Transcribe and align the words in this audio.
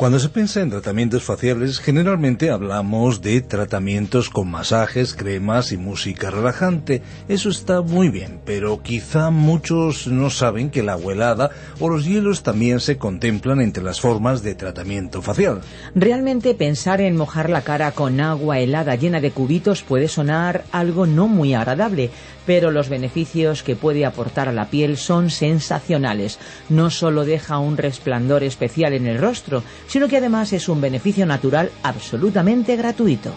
Cuando 0.00 0.18
se 0.18 0.30
piensa 0.30 0.62
en 0.62 0.70
tratamientos 0.70 1.24
faciales, 1.24 1.78
generalmente 1.78 2.48
hablamos 2.48 3.20
de 3.20 3.42
tratamientos 3.42 4.30
con 4.30 4.50
masajes, 4.50 5.12
cremas 5.12 5.72
y 5.72 5.76
música 5.76 6.30
relajante. 6.30 7.02
Eso 7.28 7.50
está 7.50 7.82
muy 7.82 8.08
bien, 8.08 8.40
pero 8.46 8.82
quizá 8.82 9.28
muchos 9.28 10.06
no 10.06 10.30
saben 10.30 10.70
que 10.70 10.82
la 10.82 10.92
agua 10.92 11.12
helada 11.12 11.50
o 11.80 11.90
los 11.90 12.06
hielos 12.06 12.42
también 12.42 12.80
se 12.80 12.96
contemplan 12.96 13.60
entre 13.60 13.82
las 13.82 14.00
formas 14.00 14.42
de 14.42 14.54
tratamiento 14.54 15.20
facial. 15.20 15.60
Realmente 15.94 16.54
pensar 16.54 17.02
en 17.02 17.18
mojar 17.18 17.50
la 17.50 17.60
cara 17.60 17.92
con 17.92 18.22
agua 18.22 18.58
helada 18.58 18.94
llena 18.94 19.20
de 19.20 19.32
cubitos 19.32 19.82
puede 19.82 20.08
sonar 20.08 20.64
algo 20.72 21.04
no 21.04 21.28
muy 21.28 21.52
agradable, 21.52 22.10
pero 22.46 22.70
los 22.70 22.88
beneficios 22.88 23.62
que 23.62 23.76
puede 23.76 24.04
aportar 24.06 24.48
a 24.48 24.52
la 24.52 24.70
piel 24.70 24.96
son 24.96 25.30
sensacionales. 25.30 26.38
No 26.68 26.90
solo 26.90 27.24
deja 27.24 27.58
un 27.58 27.76
resplandor 27.76 28.42
especial 28.42 28.94
en 28.94 29.06
el 29.06 29.18
rostro, 29.18 29.62
sino 29.90 30.06
que 30.06 30.18
además 30.18 30.52
es 30.52 30.68
un 30.68 30.80
beneficio 30.80 31.26
natural 31.26 31.72
absolutamente 31.82 32.76
gratuito. 32.76 33.32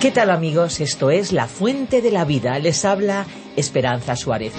¿Qué 0.00 0.10
tal 0.10 0.30
amigos? 0.30 0.80
Esto 0.80 1.10
es 1.10 1.32
La 1.32 1.46
Fuente 1.46 2.00
de 2.00 2.10
la 2.10 2.24
Vida. 2.24 2.58
Les 2.58 2.86
habla 2.86 3.26
Esperanza 3.54 4.16
Suárez. 4.16 4.54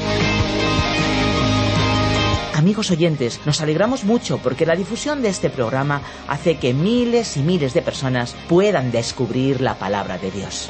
Amigos 2.54 2.92
oyentes, 2.92 3.40
nos 3.48 3.60
alegramos 3.62 4.04
mucho 4.04 4.38
porque 4.38 4.68
la 4.68 4.76
difusión 4.76 5.24
de 5.24 5.30
este 5.30 5.50
programa 5.50 6.04
hace 6.28 6.58
que 6.58 6.76
miles 6.76 7.38
y 7.38 7.40
miles 7.40 7.74
de 7.74 7.82
personas 7.82 8.36
puedan 8.48 8.92
descubrir 8.92 9.62
la 9.62 9.80
palabra 9.80 10.20
de 10.20 10.30
Dios. 10.30 10.70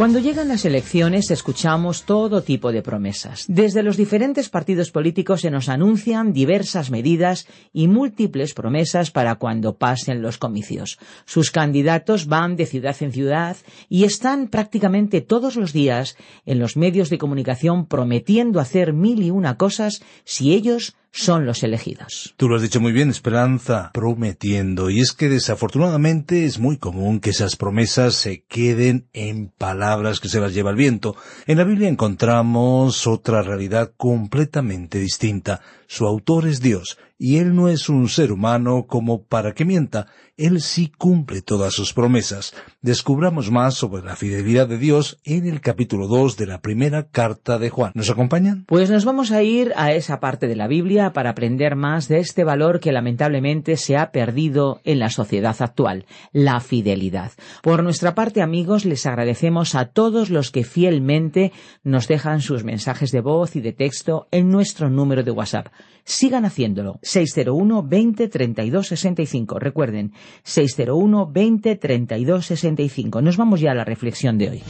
Cuando 0.00 0.18
llegan 0.18 0.48
las 0.48 0.64
elecciones 0.64 1.30
escuchamos 1.30 2.04
todo 2.04 2.42
tipo 2.42 2.72
de 2.72 2.80
promesas. 2.80 3.44
Desde 3.48 3.82
los 3.82 3.98
diferentes 3.98 4.48
partidos 4.48 4.90
políticos 4.90 5.42
se 5.42 5.50
nos 5.50 5.68
anuncian 5.68 6.32
diversas 6.32 6.90
medidas 6.90 7.46
y 7.70 7.86
múltiples 7.86 8.54
promesas 8.54 9.10
para 9.10 9.34
cuando 9.34 9.76
pasen 9.76 10.22
los 10.22 10.38
comicios. 10.38 10.98
Sus 11.26 11.50
candidatos 11.50 12.28
van 12.28 12.56
de 12.56 12.64
ciudad 12.64 12.96
en 13.00 13.12
ciudad 13.12 13.58
y 13.90 14.04
están 14.04 14.48
prácticamente 14.48 15.20
todos 15.20 15.56
los 15.56 15.74
días 15.74 16.16
en 16.46 16.60
los 16.60 16.78
medios 16.78 17.10
de 17.10 17.18
comunicación 17.18 17.84
prometiendo 17.84 18.58
hacer 18.58 18.94
mil 18.94 19.22
y 19.22 19.30
una 19.30 19.58
cosas 19.58 20.00
si 20.24 20.54
ellos 20.54 20.96
son 21.12 21.46
los 21.46 21.62
elegidos. 21.62 22.34
Tú 22.36 22.48
lo 22.48 22.56
has 22.56 22.62
dicho 22.62 22.80
muy 22.80 22.92
bien, 22.92 23.10
Esperanza, 23.10 23.90
prometiendo. 23.92 24.90
Y 24.90 25.00
es 25.00 25.12
que 25.12 25.28
desafortunadamente 25.28 26.44
es 26.44 26.58
muy 26.58 26.76
común 26.76 27.20
que 27.20 27.30
esas 27.30 27.56
promesas 27.56 28.14
se 28.14 28.42
queden 28.44 29.08
en 29.12 29.48
palabras 29.48 30.20
que 30.20 30.28
se 30.28 30.40
las 30.40 30.54
lleva 30.54 30.70
el 30.70 30.76
viento. 30.76 31.16
En 31.46 31.58
la 31.58 31.64
Biblia 31.64 31.88
encontramos 31.88 33.06
otra 33.06 33.42
realidad 33.42 33.92
completamente 33.96 34.98
distinta. 34.98 35.60
Su 35.92 36.06
autor 36.06 36.46
es 36.46 36.60
Dios, 36.60 36.98
y 37.18 37.38
Él 37.38 37.56
no 37.56 37.68
es 37.68 37.88
un 37.88 38.08
ser 38.08 38.30
humano 38.30 38.86
como 38.86 39.24
para 39.24 39.54
que 39.54 39.64
mienta. 39.64 40.06
Él 40.36 40.62
sí 40.62 40.90
cumple 40.96 41.42
todas 41.42 41.74
sus 41.74 41.92
promesas. 41.92 42.54
Descubramos 42.80 43.50
más 43.50 43.74
sobre 43.74 44.02
la 44.02 44.16
fidelidad 44.16 44.68
de 44.68 44.78
Dios 44.78 45.18
en 45.24 45.46
el 45.46 45.60
capítulo 45.60 46.06
2 46.06 46.38
de 46.38 46.46
la 46.46 46.62
primera 46.62 47.08
carta 47.08 47.58
de 47.58 47.68
Juan. 47.68 47.90
¿Nos 47.94 48.08
acompañan? 48.08 48.64
Pues 48.66 48.88
nos 48.88 49.04
vamos 49.04 49.32
a 49.32 49.42
ir 49.42 49.72
a 49.76 49.92
esa 49.92 50.20
parte 50.20 50.46
de 50.46 50.56
la 50.56 50.68
Biblia 50.68 51.12
para 51.12 51.30
aprender 51.30 51.74
más 51.74 52.08
de 52.08 52.20
este 52.20 52.44
valor 52.44 52.78
que 52.78 52.92
lamentablemente 52.92 53.76
se 53.76 53.98
ha 53.98 54.12
perdido 54.12 54.80
en 54.84 55.00
la 55.00 55.10
sociedad 55.10 55.56
actual, 55.58 56.06
la 56.32 56.60
fidelidad. 56.60 57.32
Por 57.62 57.82
nuestra 57.82 58.14
parte, 58.14 58.40
amigos, 58.40 58.86
les 58.86 59.04
agradecemos 59.04 59.74
a 59.74 59.86
todos 59.86 60.30
los 60.30 60.52
que 60.52 60.64
fielmente 60.64 61.52
nos 61.82 62.08
dejan 62.08 62.40
sus 62.40 62.64
mensajes 62.64 63.10
de 63.10 63.20
voz 63.20 63.56
y 63.56 63.60
de 63.60 63.72
texto 63.72 64.28
en 64.30 64.48
nuestro 64.50 64.88
número 64.88 65.22
de 65.22 65.32
WhatsApp. 65.32 65.66
Sigan 66.04 66.44
haciéndolo. 66.44 66.98
601 67.02 67.82
20 67.82 68.28
32 68.28 68.86
65. 68.86 69.58
Recuerden, 69.58 70.12
601 70.42 71.30
20 71.32 71.76
32 71.76 72.46
65. 72.46 73.22
Nos 73.22 73.36
vamos 73.36 73.60
ya 73.60 73.72
a 73.72 73.74
la 73.74 73.84
reflexión 73.84 74.38
de 74.38 74.50
hoy. 74.50 74.62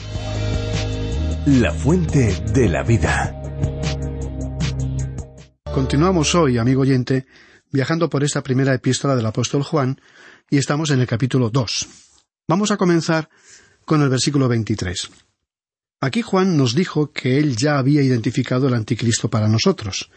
La 1.46 1.72
fuente 1.72 2.34
de 2.52 2.68
la 2.68 2.82
vida. 2.82 3.36
Continuamos 5.72 6.34
hoy, 6.34 6.58
amigo 6.58 6.82
oyente, 6.82 7.26
viajando 7.70 8.10
por 8.10 8.24
esta 8.24 8.42
primera 8.42 8.74
epístola 8.74 9.16
del 9.16 9.26
apóstol 9.26 9.62
Juan 9.62 10.00
y 10.50 10.58
estamos 10.58 10.90
en 10.90 11.00
el 11.00 11.06
capítulo 11.06 11.48
2. 11.48 11.88
Vamos 12.48 12.72
a 12.72 12.76
comenzar 12.76 13.28
con 13.84 14.02
el 14.02 14.08
versículo 14.08 14.48
23. 14.48 15.10
Aquí 16.00 16.22
Juan 16.22 16.56
nos 16.56 16.74
dijo 16.74 17.12
que 17.12 17.38
él 17.38 17.56
ya 17.56 17.78
había 17.78 18.02
identificado 18.02 18.66
el 18.66 18.74
anticristo 18.74 19.30
para 19.30 19.48
nosotros. 19.48 20.10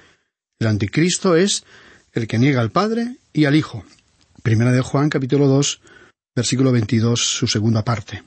El 0.64 0.70
anticristo 0.70 1.36
es 1.36 1.66
el 2.14 2.26
que 2.26 2.40
niega 2.40 2.62
al 2.62 2.72
Padre 2.72 3.18
y 3.34 3.44
al 3.44 3.58
Hijo. 3.58 3.84
Primera 4.44 4.72
de 4.72 4.80
Juan 4.80 5.10
capítulo 5.10 5.50
2, 5.50 5.82
versículo 6.34 6.72
22, 6.72 7.20
su 7.20 7.48
segunda 7.48 7.84
parte. 7.84 8.24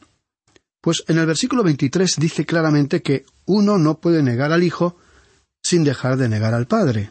Pues 0.83 1.03
en 1.09 1.17
el 1.17 1.25
versículo 1.25 1.63
23 1.63 2.17
dice 2.19 2.45
claramente 2.45 3.01
que 3.01 3.25
uno 3.47 3.79
no 3.79 4.01
puede 4.01 4.23
negar 4.23 4.53
al 4.53 4.65
Hijo 4.65 4.99
sin 5.65 5.83
dejar 5.83 6.19
de 6.19 6.29
negar 6.29 6.53
al 6.53 6.67
Padre. 6.67 7.09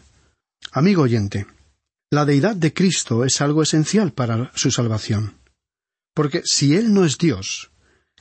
Amigo 0.71 1.01
oyente, 1.01 1.47
la 2.11 2.25
deidad 2.25 2.55
de 2.55 2.75
Cristo 2.75 3.25
es 3.25 3.41
algo 3.41 3.63
esencial 3.63 4.13
para 4.13 4.51
su 4.53 4.69
salvación. 4.69 5.39
Porque 6.13 6.43
si 6.45 6.75
Él 6.75 6.93
no 6.93 7.03
es 7.03 7.17
Dios, 7.17 7.71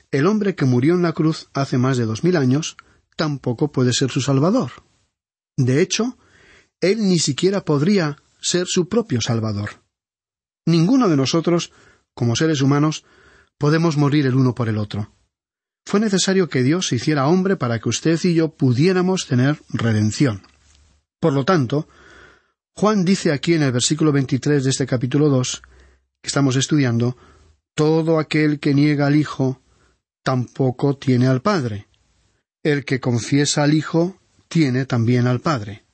el 0.09 0.25
hombre 0.25 0.55
que 0.55 0.65
murió 0.65 0.95
en 0.95 1.03
la 1.03 1.13
cruz 1.13 1.49
hace 1.53 1.77
más 1.77 1.97
de 1.97 2.05
dos 2.05 2.23
mil 2.23 2.35
años 2.35 2.77
tampoco 3.15 3.71
puede 3.71 3.93
ser 3.93 4.09
su 4.09 4.21
Salvador. 4.21 4.71
De 5.55 5.83
hecho, 5.83 6.17
Él 6.81 7.07
ni 7.07 7.19
siquiera 7.19 7.63
podría 7.63 8.17
ser 8.41 8.67
su 8.67 8.87
propio 8.87 9.21
Salvador. 9.21 9.81
Ninguno 10.65 11.09
de 11.09 11.17
nosotros, 11.17 11.71
como 12.13 12.35
seres 12.35 12.61
humanos, 12.61 13.05
podemos 13.57 13.97
morir 13.97 14.25
el 14.25 14.35
uno 14.35 14.55
por 14.55 14.69
el 14.69 14.77
otro. 14.77 15.11
Fue 15.85 15.99
necesario 15.99 16.49
que 16.49 16.63
Dios 16.63 16.87
se 16.87 16.95
hiciera 16.95 17.27
hombre 17.27 17.55
para 17.55 17.79
que 17.79 17.89
usted 17.89 18.19
y 18.23 18.33
yo 18.33 18.49
pudiéramos 18.49 19.27
tener 19.27 19.61
redención. 19.69 20.41
Por 21.19 21.33
lo 21.33 21.45
tanto, 21.45 21.87
Juan 22.75 23.05
dice 23.05 23.31
aquí 23.31 23.53
en 23.53 23.63
el 23.63 23.71
versículo 23.71 24.11
23 24.11 24.63
de 24.63 24.69
este 24.69 24.87
capítulo 24.87 25.29
2, 25.29 25.61
que 26.21 26.27
estamos 26.27 26.55
estudiando, 26.55 27.15
todo 27.75 28.19
aquel 28.19 28.59
que 28.59 28.73
niega 28.73 29.07
al 29.07 29.15
Hijo 29.15 29.61
tampoco 30.23 30.97
tiene 30.97 31.27
al 31.27 31.41
Padre. 31.41 31.87
El 32.63 32.83
que 32.83 32.99
confiesa 32.99 33.63
al 33.63 33.73
Hijo 33.73 34.19
tiene 34.47 34.85
también 34.85 35.27
al 35.27 35.39
Padre. 35.39 35.84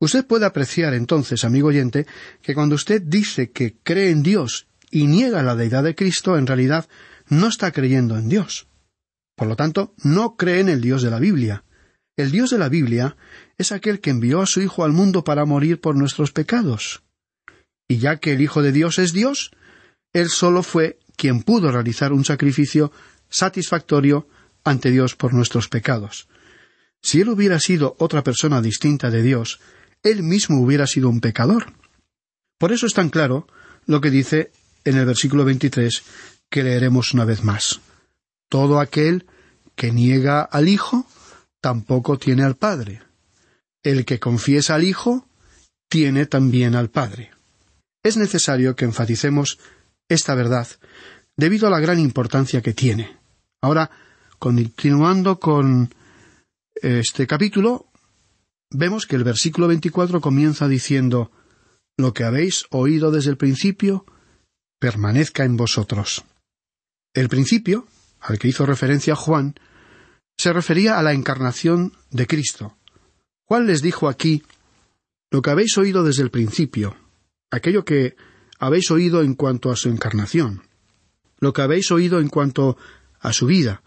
Usted 0.00 0.26
puede 0.26 0.46
apreciar 0.46 0.94
entonces, 0.94 1.44
amigo 1.44 1.68
oyente, 1.68 2.06
que 2.40 2.54
cuando 2.54 2.74
usted 2.74 3.02
dice 3.02 3.50
que 3.50 3.76
cree 3.82 4.10
en 4.10 4.22
Dios 4.22 4.66
y 4.90 5.06
niega 5.06 5.42
la 5.42 5.54
deidad 5.54 5.84
de 5.84 5.94
Cristo, 5.94 6.38
en 6.38 6.46
realidad 6.46 6.88
no 7.28 7.48
está 7.48 7.70
creyendo 7.70 8.16
en 8.16 8.30
Dios. 8.30 8.66
Por 9.36 9.46
lo 9.46 9.56
tanto, 9.56 9.94
no 10.02 10.36
cree 10.36 10.60
en 10.60 10.70
el 10.70 10.80
Dios 10.80 11.02
de 11.02 11.10
la 11.10 11.18
Biblia. 11.18 11.64
El 12.16 12.30
Dios 12.30 12.50
de 12.50 12.58
la 12.58 12.70
Biblia 12.70 13.16
es 13.58 13.72
aquel 13.72 14.00
que 14.00 14.10
envió 14.10 14.40
a 14.40 14.46
su 14.46 14.62
Hijo 14.62 14.84
al 14.84 14.92
mundo 14.92 15.22
para 15.22 15.44
morir 15.44 15.80
por 15.80 15.94
nuestros 15.96 16.32
pecados. 16.32 17.02
Y 17.86 17.98
ya 17.98 18.16
que 18.16 18.32
el 18.32 18.40
Hijo 18.40 18.62
de 18.62 18.72
Dios 18.72 18.98
es 18.98 19.12
Dios, 19.12 19.52
Él 20.14 20.30
solo 20.30 20.62
fue 20.62 20.98
quien 21.16 21.42
pudo 21.42 21.70
realizar 21.70 22.12
un 22.14 22.24
sacrificio 22.24 22.90
satisfactorio 23.28 24.28
ante 24.64 24.90
Dios 24.90 25.14
por 25.14 25.34
nuestros 25.34 25.68
pecados. 25.68 26.28
Si 27.02 27.20
Él 27.20 27.28
hubiera 27.28 27.60
sido 27.60 27.96
otra 27.98 28.22
persona 28.22 28.60
distinta 28.62 29.10
de 29.10 29.22
Dios, 29.22 29.60
Él 30.02 30.22
mismo 30.22 30.60
hubiera 30.60 30.86
sido 30.86 31.08
un 31.08 31.20
pecador. 31.20 31.72
Por 32.58 32.72
eso 32.72 32.86
es 32.86 32.94
tan 32.94 33.10
claro 33.10 33.46
lo 33.86 34.00
que 34.00 34.10
dice 34.10 34.52
en 34.84 34.96
el 34.96 35.06
versículo 35.06 35.44
23 35.44 36.02
que 36.48 36.62
leeremos 36.62 37.14
una 37.14 37.24
vez 37.24 37.44
más. 37.44 37.80
Todo 38.48 38.80
aquel 38.80 39.26
que 39.76 39.92
niega 39.92 40.42
al 40.42 40.68
Hijo 40.68 41.06
tampoco 41.60 42.18
tiene 42.18 42.42
al 42.42 42.56
Padre. 42.56 43.02
El 43.82 44.04
que 44.04 44.18
confiesa 44.18 44.74
al 44.74 44.84
Hijo 44.84 45.26
tiene 45.88 46.26
también 46.26 46.74
al 46.74 46.90
Padre. 46.90 47.30
Es 48.02 48.16
necesario 48.16 48.76
que 48.76 48.84
enfaticemos 48.84 49.58
esta 50.08 50.34
verdad 50.34 50.66
debido 51.36 51.66
a 51.66 51.70
la 51.70 51.80
gran 51.80 51.98
importancia 51.98 52.62
que 52.62 52.74
tiene. 52.74 53.16
Ahora, 53.62 53.90
continuando 54.38 55.38
con 55.38 55.94
este 56.74 57.26
capítulo, 57.26 57.89
vemos 58.70 59.06
que 59.06 59.16
el 59.16 59.24
versículo 59.24 59.68
24 59.68 60.20
comienza 60.20 60.68
diciendo, 60.68 61.30
Lo 61.96 62.12
que 62.12 62.24
habéis 62.24 62.64
oído 62.70 63.10
desde 63.10 63.30
el 63.30 63.36
principio, 63.36 64.06
permanezca 64.78 65.44
en 65.44 65.56
vosotros. 65.56 66.24
El 67.14 67.28
principio, 67.28 67.86
al 68.20 68.38
que 68.38 68.48
hizo 68.48 68.64
referencia 68.66 69.16
Juan, 69.16 69.54
se 70.38 70.52
refería 70.52 70.98
a 70.98 71.02
la 71.02 71.12
encarnación 71.12 71.92
de 72.10 72.26
Cristo. 72.26 72.76
Juan 73.46 73.66
les 73.66 73.82
dijo 73.82 74.08
aquí 74.08 74.42
lo 75.30 75.42
que 75.42 75.50
habéis 75.50 75.76
oído 75.76 76.02
desde 76.02 76.22
el 76.22 76.30
principio, 76.30 76.96
aquello 77.50 77.84
que 77.84 78.16
habéis 78.58 78.90
oído 78.90 79.22
en 79.22 79.34
cuanto 79.34 79.70
a 79.70 79.76
su 79.76 79.88
encarnación, 79.88 80.62
lo 81.40 81.52
que 81.52 81.62
habéis 81.62 81.90
oído 81.90 82.20
en 82.20 82.28
cuanto 82.28 82.78
a 83.20 83.32
su 83.32 83.46
vida, 83.46 83.82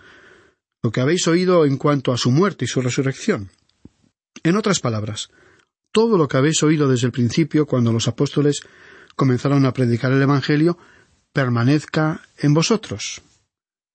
lo 0.83 0.91
que 0.91 1.01
habéis 1.01 1.27
oído 1.27 1.65
en 1.65 1.77
cuanto 1.77 2.11
a 2.11 2.17
su 2.17 2.29
muerte 2.29 2.65
y 2.65 2.67
su 2.67 2.81
resurrección. 2.81 3.49
En 4.41 4.55
otras 4.55 4.79
palabras, 4.79 5.29
todo 5.91 6.17
lo 6.17 6.27
que 6.27 6.37
habéis 6.37 6.63
oído 6.63 6.89
desde 6.89 7.07
el 7.07 7.11
principio 7.11 7.67
cuando 7.67 7.93
los 7.93 8.07
apóstoles 8.07 8.61
comenzaron 9.15 9.65
a 9.65 9.73
predicar 9.73 10.11
el 10.11 10.21
Evangelio 10.21 10.77
permanezca 11.31 12.21
en 12.37 12.53
vosotros. 12.53 13.21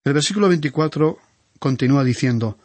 El 0.05 0.13
versículo 0.13 0.49
24 0.49 1.19
continúa 1.59 2.05
diciendo, 2.05 2.59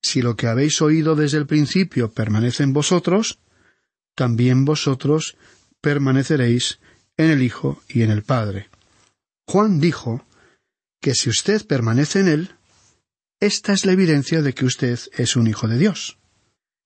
Si 0.00 0.20
lo 0.20 0.36
que 0.36 0.48
habéis 0.48 0.82
oído 0.82 1.14
desde 1.14 1.38
el 1.38 1.46
principio 1.46 2.10
permanece 2.10 2.64
en 2.64 2.72
vosotros, 2.72 3.38
también 4.14 4.64
vosotros 4.64 5.36
permaneceréis 5.80 6.80
en 7.16 7.30
el 7.30 7.42
Hijo 7.42 7.82
y 7.88 8.02
en 8.02 8.10
el 8.10 8.22
Padre. 8.22 8.68
Juan 9.46 9.80
dijo 9.80 10.24
que 11.00 11.14
si 11.14 11.30
usted 11.30 11.66
permanece 11.66 12.20
en 12.20 12.28
él, 12.28 12.50
esta 13.40 13.72
es 13.72 13.84
la 13.84 13.92
evidencia 13.92 14.40
de 14.40 14.54
que 14.54 14.64
usted 14.64 14.98
es 15.14 15.36
un 15.36 15.48
hijo 15.48 15.66
de 15.66 15.78
Dios. 15.78 16.18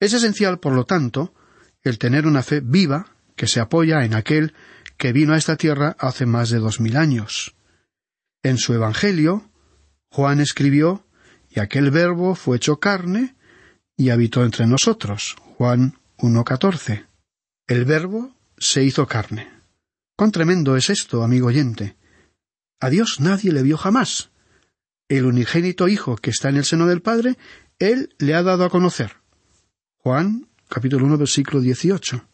Es 0.00 0.12
esencial, 0.12 0.58
por 0.58 0.72
lo 0.74 0.84
tanto, 0.84 1.34
el 1.82 1.98
tener 1.98 2.26
una 2.26 2.42
fe 2.42 2.60
viva 2.60 3.14
que 3.36 3.46
se 3.46 3.60
apoya 3.60 4.04
en 4.04 4.14
aquel 4.14 4.54
que 4.96 5.12
vino 5.12 5.34
a 5.34 5.38
esta 5.38 5.56
tierra 5.56 5.96
hace 5.98 6.26
más 6.26 6.50
de 6.50 6.58
dos 6.58 6.80
mil 6.80 6.96
años. 6.96 7.54
En 8.42 8.58
su 8.58 8.74
Evangelio, 8.74 9.50
Juan 10.10 10.40
escribió, 10.40 11.04
y 11.50 11.60
aquel 11.60 11.90
verbo 11.90 12.34
fue 12.34 12.56
hecho 12.56 12.80
carne 12.80 13.34
y 13.96 14.10
habitó 14.10 14.44
entre 14.44 14.66
nosotros. 14.66 15.36
Juan 15.56 15.98
1.14. 16.18 17.06
El 17.66 17.84
verbo 17.84 18.34
se 18.58 18.84
hizo 18.84 19.06
carne. 19.06 19.50
Cuán 20.16 20.32
tremendo 20.32 20.76
es 20.76 20.90
esto, 20.90 21.22
amigo 21.22 21.48
oyente. 21.48 21.96
A 22.80 22.90
Dios 22.90 23.20
nadie 23.20 23.52
le 23.52 23.62
vio 23.62 23.76
jamás. 23.76 24.30
el 25.08 25.24
unigénito 25.24 25.88
Hijo 25.88 26.16
que 26.16 26.30
está 26.30 26.48
en 26.48 26.56
el 26.56 26.64
seno 26.64 26.86
del 26.86 27.00
Padre, 27.00 27.38
Él 27.78 28.14
le 28.18 28.34
ha 28.34 28.42
dado 28.42 28.64
a 28.64 28.70
conocer. 28.70 29.16
Juan, 30.06 30.46
capítulo 30.68 31.04
1, 31.04 31.18
versículo 31.18 31.60
18. 31.60 32.28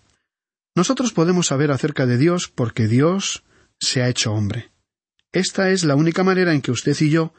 Nosotros 0.75 1.15
podemos 1.15 1.47
saber 1.47 1.71
acerca 1.71 2.05
de 2.05 2.19
Dios 2.19 2.53
porque 2.55 2.87
Dios 2.87 3.45
se 3.81 4.03
ha 4.03 4.11
hecho 4.11 4.31
hombre. 4.35 4.71
Esta 5.33 5.71
es 5.71 5.83
la 5.83 5.95
única 5.95 6.23
manera 6.23 6.53
en 6.53 6.61
que 6.61 6.71
usted 6.71 6.95
y 7.01 7.09
yo 7.09 7.33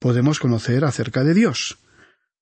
podemos 0.00 0.40
conocer 0.40 0.84
acerca 0.84 1.22
de 1.22 1.32
Dios. 1.32 1.78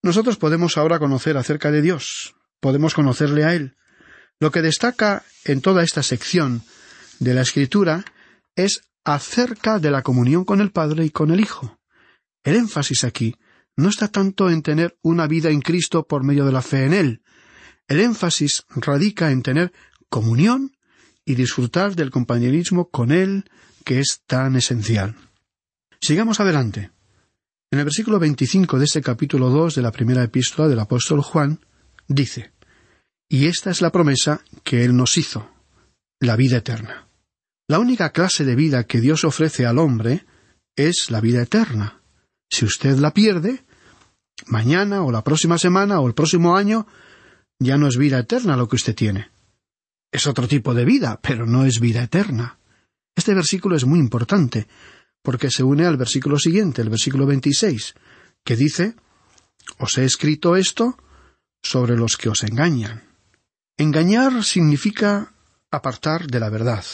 Nosotros 0.03 0.39
podemos 0.39 0.79
ahora 0.79 0.99
conocer 0.99 1.37
acerca 1.37 1.71
de 1.71 1.83
Dios, 1.83 2.35
podemos 2.59 2.95
conocerle 2.95 3.45
a 3.45 3.53
Él. 3.53 3.77
Lo 4.41 4.51
que 4.51 4.63
destaca 4.63 5.23
en 5.45 5.61
toda 5.61 5.85
esta 5.85 6.03
sección 6.03 6.63
de 7.19 7.35
la 7.35 7.43
Escritura 7.43 8.07
es 8.55 8.81
acerca 9.05 9.79
de 9.79 9.91
la 9.91 10.01
comunión 10.01 10.47
con 10.47 10.63
el 10.63 10.73
Padre 10.73 11.05
y 11.05 11.11
con 11.11 11.31
el 11.31 11.41
Hijo. 11.41 11.79
El 12.45 12.57
énfasis 12.57 13.05
aquí 13.05 13.37
no 13.77 13.89
está 13.89 14.09
tanto 14.09 14.51
en 14.51 14.63
tener 14.63 14.99
una 15.03 15.27
vida 15.27 15.51
en 15.51 15.61
Cristo 15.61 16.07
por 16.07 16.25
medio 16.25 16.45
de 16.45 16.53
la 16.53 16.63
fe 16.63 16.87
en 16.87 16.95
Él. 16.95 17.23
El 17.89 18.01
énfasis 18.01 18.65
radica 18.71 19.31
en 19.31 19.43
tener 19.43 19.73
comunión 20.09 20.77
y 21.25 21.35
disfrutar 21.35 21.95
del 21.95 22.11
compañerismo 22.11 22.89
con 22.89 23.13
Él, 23.13 23.45
que 23.85 24.01
es 24.01 24.23
tan 24.27 24.57
esencial. 24.57 25.15
Sigamos 26.01 26.41
adelante. 26.41 26.91
En 27.71 27.81
el 27.81 27.85
versículo 27.85 28.19
25 28.19 28.79
de 28.79 28.85
este 28.85 29.03
capítulo 29.03 29.51
2 29.51 29.75
de 29.75 29.83
la 29.83 29.93
primera 29.93 30.23
epístola 30.23 30.69
del 30.69 30.79
apóstol 30.79 31.21
Juan, 31.21 31.61
dice, 32.07 32.53
Y 33.29 33.47
esta 33.47 33.71
es 33.71 33.83
la 33.83 33.91
promesa 33.91 34.41
que 34.63 34.85
Él 34.85 34.97
nos 34.97 35.17
hizo, 35.17 35.51
la 36.21 36.37
vida 36.37 36.59
eterna. 36.59 37.09
La 37.69 37.81
única 37.81 38.11
clase 38.11 38.45
de 38.45 38.55
vida 38.55 38.85
que 38.85 39.01
Dios 39.01 39.25
ofrece 39.25 39.67
al 39.67 39.79
hombre 39.79 40.25
es 40.77 41.11
la 41.11 41.21
vida 41.21 41.43
eterna. 41.43 42.01
Si 42.49 42.65
usted 42.65 42.99
la 42.99 43.13
pierde, 43.13 43.65
mañana 44.47 45.03
o 45.03 45.11
la 45.11 45.23
próxima 45.23 45.59
semana 45.59 46.01
o 46.01 46.07
el 46.07 46.15
próximo 46.15 46.57
año, 46.57 46.87
ya 47.59 47.77
no 47.77 47.89
es 47.89 47.97
vida 47.97 48.19
eterna 48.19 48.57
lo 48.57 48.69
que 48.69 48.77
usted 48.77 48.95
tiene. 48.95 49.31
Es 50.13 50.27
otro 50.27 50.47
tipo 50.47 50.75
de 50.75 50.85
vida, 50.85 51.21
pero 51.21 51.47
no 51.47 51.65
es 51.65 51.81
vida 51.81 52.03
eterna. 52.03 52.59
Este 53.15 53.35
versículo 53.35 53.77
es 53.77 53.85
muy 53.85 53.99
importante, 53.99 54.69
porque 55.23 55.51
se 55.51 55.63
une 55.63 55.87
al 55.87 55.97
versículo 55.97 56.39
siguiente, 56.39 56.83
el 56.83 56.91
versículo 56.91 57.27
26, 57.27 57.95
que 58.45 58.57
dice, 58.57 58.95
Os 59.79 59.99
he 59.99 60.05
escrito 60.05 60.57
esto 60.57 60.97
sobre 61.63 61.97
los 61.97 62.17
que 62.17 62.29
os 62.29 62.45
engañan. 62.45 63.03
Engañar 63.77 64.45
significa 64.45 65.35
apartar 65.71 66.27
de 66.29 66.41
la 66.41 66.49
verdad. 66.49 66.85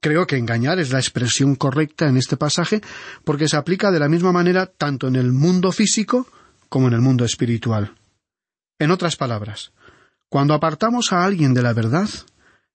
Creo 0.00 0.26
que 0.26 0.38
engañar 0.38 0.78
es 0.78 0.90
la 0.90 0.98
expresión 0.98 1.56
correcta 1.56 2.08
en 2.08 2.16
este 2.16 2.38
pasaje 2.38 2.80
porque 3.22 3.48
se 3.48 3.56
aplica 3.56 3.90
de 3.90 4.00
la 4.00 4.08
misma 4.08 4.32
manera 4.32 4.66
tanto 4.66 5.08
en 5.08 5.16
el 5.16 5.32
mundo 5.32 5.72
físico 5.72 6.26
como 6.70 6.88
en 6.88 6.94
el 6.94 7.00
mundo 7.00 7.24
espiritual. 7.26 7.94
En 8.78 8.90
otras 8.90 9.16
palabras, 9.16 9.72
cuando 10.30 10.54
apartamos 10.54 11.12
a 11.12 11.24
alguien 11.24 11.52
de 11.52 11.62
la 11.62 11.74
verdad, 11.74 12.08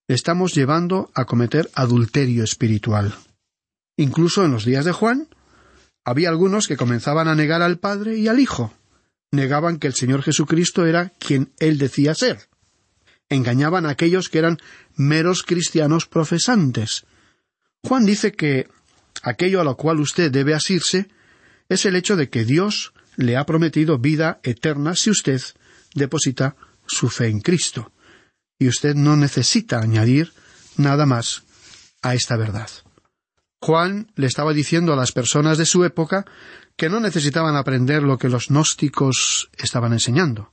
estamos 0.08 0.53
llevando 0.53 1.10
a 1.15 1.25
cometer 1.25 1.70
adulterio 1.74 2.44
espiritual. 2.44 3.15
Incluso 3.98 4.46
en 4.46 4.51
los 4.51 4.65
días 4.65 4.86
de 4.86 4.91
Juan, 4.91 5.27
había 6.03 6.29
algunos 6.29 6.67
que 6.67 6.77
comenzaban 6.77 7.27
a 7.27 7.34
negar 7.34 7.63
al 7.63 7.79
Padre 7.79 8.17
y 8.17 8.27
al 8.27 8.39
Hijo. 8.39 8.72
Negaban 9.32 9.79
que 9.79 9.88
el 9.88 9.96
Señor 9.96 10.22
Jesucristo 10.22 10.86
era 10.86 11.10
quien 11.17 11.51
él 11.58 11.79
decía 11.79 12.13
ser. 12.13 12.50
Engañaban 13.29 13.88
a 13.88 13.89
aquellos 13.89 14.29
que 14.29 14.38
eran 14.38 14.60
meros 14.96 15.41
cristianos 15.41 16.05
profesantes. 16.05 17.05
Juan 17.86 18.04
dice 18.04 18.32
que 18.32 18.68
aquello 19.22 19.62
a 19.62 19.63
lo 19.63 19.77
cual 19.77 20.00
usted 20.00 20.32
debe 20.32 20.56
asirse 20.56 21.08
es 21.70 21.86
el 21.86 21.96
hecho 21.96 22.15
de 22.15 22.30
que 22.30 22.44
Dios 22.44 22.94
le 23.15 23.38
ha 23.38 23.46
prometido 23.46 24.00
vida 24.00 24.39
eterna 24.42 24.96
si 24.96 25.12
usted 25.12 25.39
deposita 25.94 26.56
su 26.88 27.10
fe 27.10 27.27
en 27.27 27.42
Cristo. 27.42 27.92
Y 28.58 28.70
usted 28.70 28.96
no 28.96 29.15
necesita 29.15 29.80
añadir 29.82 30.34
nada 30.77 31.06
más 31.06 31.44
a 32.01 32.15
esta 32.15 32.38
verdad. 32.38 32.70
Juan 33.62 34.12
le 34.15 34.25
estaba 34.25 34.54
diciendo 34.54 34.92
a 34.92 34.96
las 34.96 35.12
personas 35.12 35.60
de 35.60 35.68
su 35.68 35.84
época 35.84 36.25
que 36.75 36.89
no 36.89 37.00
necesitaban 37.00 37.56
aprender 37.56 38.01
lo 38.01 38.18
que 38.18 38.30
los 38.30 38.48
gnósticos 38.48 39.51
estaban 39.58 39.94
enseñando. 39.94 40.51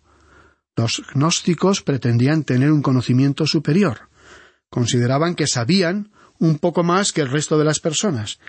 Los 0.77 1.03
gnósticos 1.15 1.81
pretendían 1.81 2.45
tener 2.45 2.71
un 2.71 2.83
conocimiento 2.83 3.47
superior. 3.47 4.11
Consideraban 4.69 5.35
que 5.35 5.47
sabían 5.47 6.13
un 6.43 6.59
poco 6.59 6.83
más 6.83 7.13
que 7.13 7.21
el 7.21 7.31
resto 7.31 7.57
de 7.57 7.65
las 7.65 7.79
personas. 7.79 8.41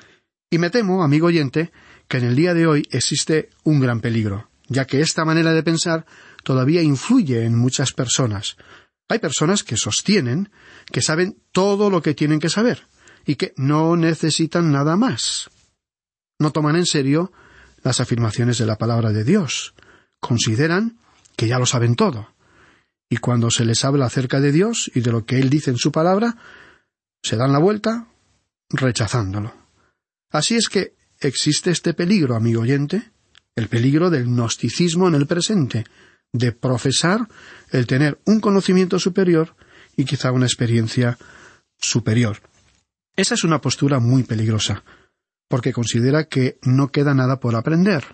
Y 0.49 0.57
me 0.57 0.71
temo, 0.71 1.03
amigo 1.03 1.27
oyente, 1.27 1.71
que 2.07 2.17
en 2.17 2.25
el 2.25 2.35
día 2.35 2.55
de 2.55 2.65
hoy 2.65 2.87
existe 2.89 3.51
un 3.63 3.79
gran 3.79 4.01
peligro, 4.01 4.49
ya 4.67 4.85
que 4.85 4.99
esta 4.99 5.25
manera 5.25 5.53
de 5.53 5.61
pensar 5.61 6.07
todavía 6.43 6.81
influye 6.81 7.45
en 7.45 7.55
muchas 7.55 7.93
personas. 7.93 8.57
Hay 9.09 9.19
personas 9.19 9.63
que 9.63 9.77
sostienen 9.77 10.49
que 10.91 11.03
saben 11.03 11.37
todo 11.51 11.91
lo 11.91 12.01
que 12.01 12.15
tienen 12.15 12.39
que 12.39 12.49
saber, 12.49 12.87
y 13.27 13.35
que 13.35 13.53
no 13.57 13.95
necesitan 13.95 14.71
nada 14.71 14.95
más. 14.95 15.51
No 16.39 16.51
toman 16.51 16.75
en 16.75 16.87
serio 16.87 17.31
las 17.83 17.99
afirmaciones 17.99 18.57
de 18.57 18.65
la 18.65 18.79
palabra 18.79 19.11
de 19.11 19.23
Dios. 19.23 19.75
Consideran 20.19 20.97
que 21.35 21.47
ya 21.47 21.59
lo 21.59 21.67
saben 21.67 21.95
todo. 21.95 22.33
Y 23.07 23.17
cuando 23.17 23.51
se 23.51 23.65
les 23.65 23.85
habla 23.85 24.07
acerca 24.07 24.39
de 24.39 24.51
Dios 24.51 24.89
y 24.95 25.01
de 25.01 25.11
lo 25.11 25.27
que 25.27 25.37
Él 25.37 25.51
dice 25.51 25.69
en 25.69 25.77
su 25.77 25.91
palabra, 25.91 26.37
se 27.23 27.37
dan 27.37 27.53
la 27.53 27.59
vuelta 27.59 28.07
rechazándolo. 28.69 29.53
Así 30.29 30.55
es 30.55 30.69
que 30.69 30.95
existe 31.19 31.71
este 31.71 31.93
peligro, 31.93 32.35
amigo 32.35 32.61
oyente, 32.61 33.11
el 33.55 33.69
peligro 33.69 34.09
del 34.09 34.25
gnosticismo 34.25 35.07
en 35.07 35.15
el 35.15 35.25
presente, 35.25 35.85
de 36.33 36.51
profesar 36.51 37.27
el 37.71 37.87
tener 37.87 38.19
un 38.25 38.39
conocimiento 38.39 38.99
superior 38.99 39.55
y 39.95 40.05
quizá 40.05 40.31
una 40.31 40.45
experiencia 40.45 41.17
superior. 41.79 42.41
Esa 43.15 43.35
es 43.35 43.43
una 43.43 43.61
postura 43.61 43.99
muy 43.99 44.23
peligrosa, 44.23 44.83
porque 45.47 45.71
considera 45.71 46.25
que 46.25 46.57
no 46.63 46.91
queda 46.91 47.13
nada 47.13 47.39
por 47.39 47.55
aprender. 47.55 48.05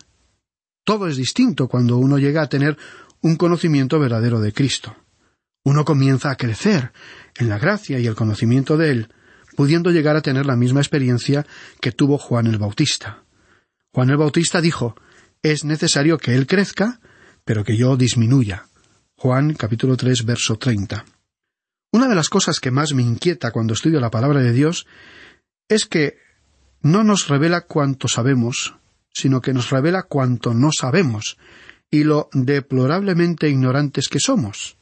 Todo 0.83 1.07
es 1.07 1.15
distinto 1.15 1.67
cuando 1.67 1.97
uno 1.97 2.17
llega 2.17 2.41
a 2.41 2.49
tener 2.49 2.77
un 3.21 3.37
conocimiento 3.37 3.97
verdadero 3.99 4.41
de 4.41 4.51
Cristo. 4.51 4.95
Uno 5.63 5.85
comienza 5.85 6.31
a 6.31 6.35
crecer 6.35 6.91
en 7.35 7.49
la 7.49 7.59
gracia 7.59 7.99
y 7.99 8.07
el 8.07 8.15
conocimiento 8.15 8.77
de 8.77 8.91
Él, 8.91 9.13
pudiendo 9.55 9.91
llegar 9.91 10.15
a 10.15 10.21
tener 10.21 10.45
la 10.45 10.55
misma 10.55 10.79
experiencia 10.79 11.45
que 11.81 11.91
tuvo 11.91 12.17
Juan 12.17 12.47
el 12.47 12.57
Bautista. 12.57 13.23
Juan 13.91 14.09
el 14.09 14.17
Bautista 14.17 14.61
dijo, 14.61 14.95
es 15.43 15.65
necesario 15.65 16.17
que 16.17 16.35
Él 16.35 16.47
crezca, 16.47 16.99
pero 17.43 17.63
que 17.63 17.77
yo 17.77 17.97
disminuya. 17.97 18.67
Juan 19.15 19.53
capítulo 19.53 19.97
3 19.97 20.25
verso 20.25 20.57
30. 20.57 21.05
Una 21.91 22.07
de 22.07 22.15
las 22.15 22.29
cosas 22.29 22.59
que 22.59 22.71
más 22.71 22.93
me 22.93 23.01
inquieta 23.01 23.51
cuando 23.51 23.73
estudio 23.73 23.99
la 23.99 24.11
palabra 24.11 24.41
de 24.41 24.53
Dios 24.53 24.85
es 25.67 25.85
que 25.85 26.17
no 26.81 27.03
nos 27.03 27.27
revela 27.27 27.61
cuánto 27.61 28.07
sabemos, 28.07 28.75
sino 29.11 29.41
que 29.41 29.53
nos 29.53 29.69
revela 29.69 30.03
cuánto 30.03 30.53
no 30.53 30.69
sabemos 30.71 31.37
y 31.91 32.03
lo 32.03 32.29
deplorablemente 32.31 33.49
ignorantes 33.49 34.07
que 34.07 34.19
somos. 34.19 34.78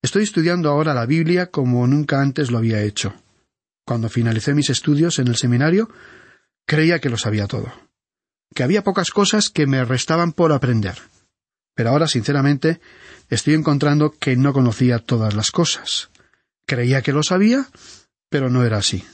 Estoy 0.00 0.22
estudiando 0.22 0.70
ahora 0.70 0.94
la 0.94 1.06
Biblia 1.06 1.50
como 1.50 1.86
nunca 1.86 2.20
antes 2.20 2.50
lo 2.50 2.58
había 2.58 2.82
hecho. 2.82 3.14
Cuando 3.84 4.08
finalicé 4.08 4.54
mis 4.54 4.70
estudios 4.70 5.18
en 5.18 5.26
el 5.26 5.36
seminario, 5.36 5.90
creía 6.66 7.00
que 7.00 7.10
lo 7.10 7.16
sabía 7.16 7.48
todo, 7.48 7.72
que 8.54 8.62
había 8.62 8.84
pocas 8.84 9.10
cosas 9.10 9.50
que 9.50 9.66
me 9.66 9.84
restaban 9.84 10.32
por 10.32 10.52
aprender. 10.52 10.98
Pero 11.74 11.90
ahora, 11.90 12.06
sinceramente, 12.06 12.80
estoy 13.28 13.54
encontrando 13.54 14.10
que 14.10 14.36
no 14.36 14.52
conocía 14.52 14.98
todas 15.00 15.34
las 15.34 15.50
cosas. 15.50 16.10
Creía 16.66 17.02
que 17.02 17.12
lo 17.12 17.22
sabía, 17.22 17.66
pero 18.28 18.50
no 18.50 18.64
era 18.64 18.78
así. 18.78 19.04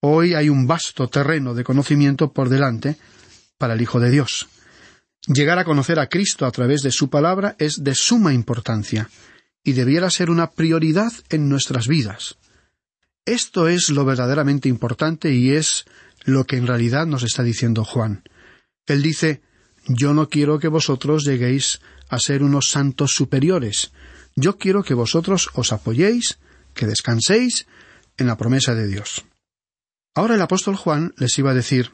Hoy 0.00 0.34
hay 0.34 0.48
un 0.48 0.66
vasto 0.66 1.08
terreno 1.08 1.54
de 1.54 1.64
conocimiento 1.64 2.32
por 2.32 2.48
delante 2.48 2.96
para 3.58 3.74
el 3.74 3.82
Hijo 3.82 4.00
de 4.00 4.10
Dios. 4.10 4.48
Llegar 5.26 5.58
a 5.58 5.64
conocer 5.64 5.98
a 5.98 6.08
Cristo 6.08 6.46
a 6.46 6.50
través 6.50 6.80
de 6.82 6.92
su 6.92 7.10
palabra 7.10 7.56
es 7.58 7.82
de 7.82 7.94
suma 7.94 8.32
importancia 8.32 9.10
y 9.68 9.74
debiera 9.74 10.08
ser 10.08 10.30
una 10.30 10.52
prioridad 10.52 11.12
en 11.28 11.50
nuestras 11.50 11.88
vidas. 11.88 12.38
Esto 13.26 13.68
es 13.68 13.90
lo 13.90 14.06
verdaderamente 14.06 14.66
importante 14.70 15.34
y 15.34 15.50
es 15.50 15.84
lo 16.24 16.44
que 16.44 16.56
en 16.56 16.66
realidad 16.66 17.04
nos 17.04 17.22
está 17.22 17.42
diciendo 17.42 17.84
Juan. 17.84 18.22
Él 18.86 19.02
dice 19.02 19.42
Yo 19.86 20.14
no 20.14 20.30
quiero 20.30 20.58
que 20.58 20.68
vosotros 20.68 21.22
lleguéis 21.24 21.80
a 22.08 22.18
ser 22.18 22.42
unos 22.42 22.70
santos 22.70 23.10
superiores. 23.10 23.92
Yo 24.36 24.56
quiero 24.56 24.82
que 24.82 24.94
vosotros 24.94 25.50
os 25.52 25.70
apoyéis 25.70 26.38
que 26.72 26.86
descanséis 26.86 27.66
en 28.16 28.26
la 28.26 28.38
promesa 28.38 28.74
de 28.74 28.86
Dios. 28.86 29.26
Ahora 30.14 30.36
el 30.36 30.40
apóstol 30.40 30.76
Juan 30.76 31.12
les 31.18 31.38
iba 31.38 31.50
a 31.50 31.54
decir, 31.54 31.92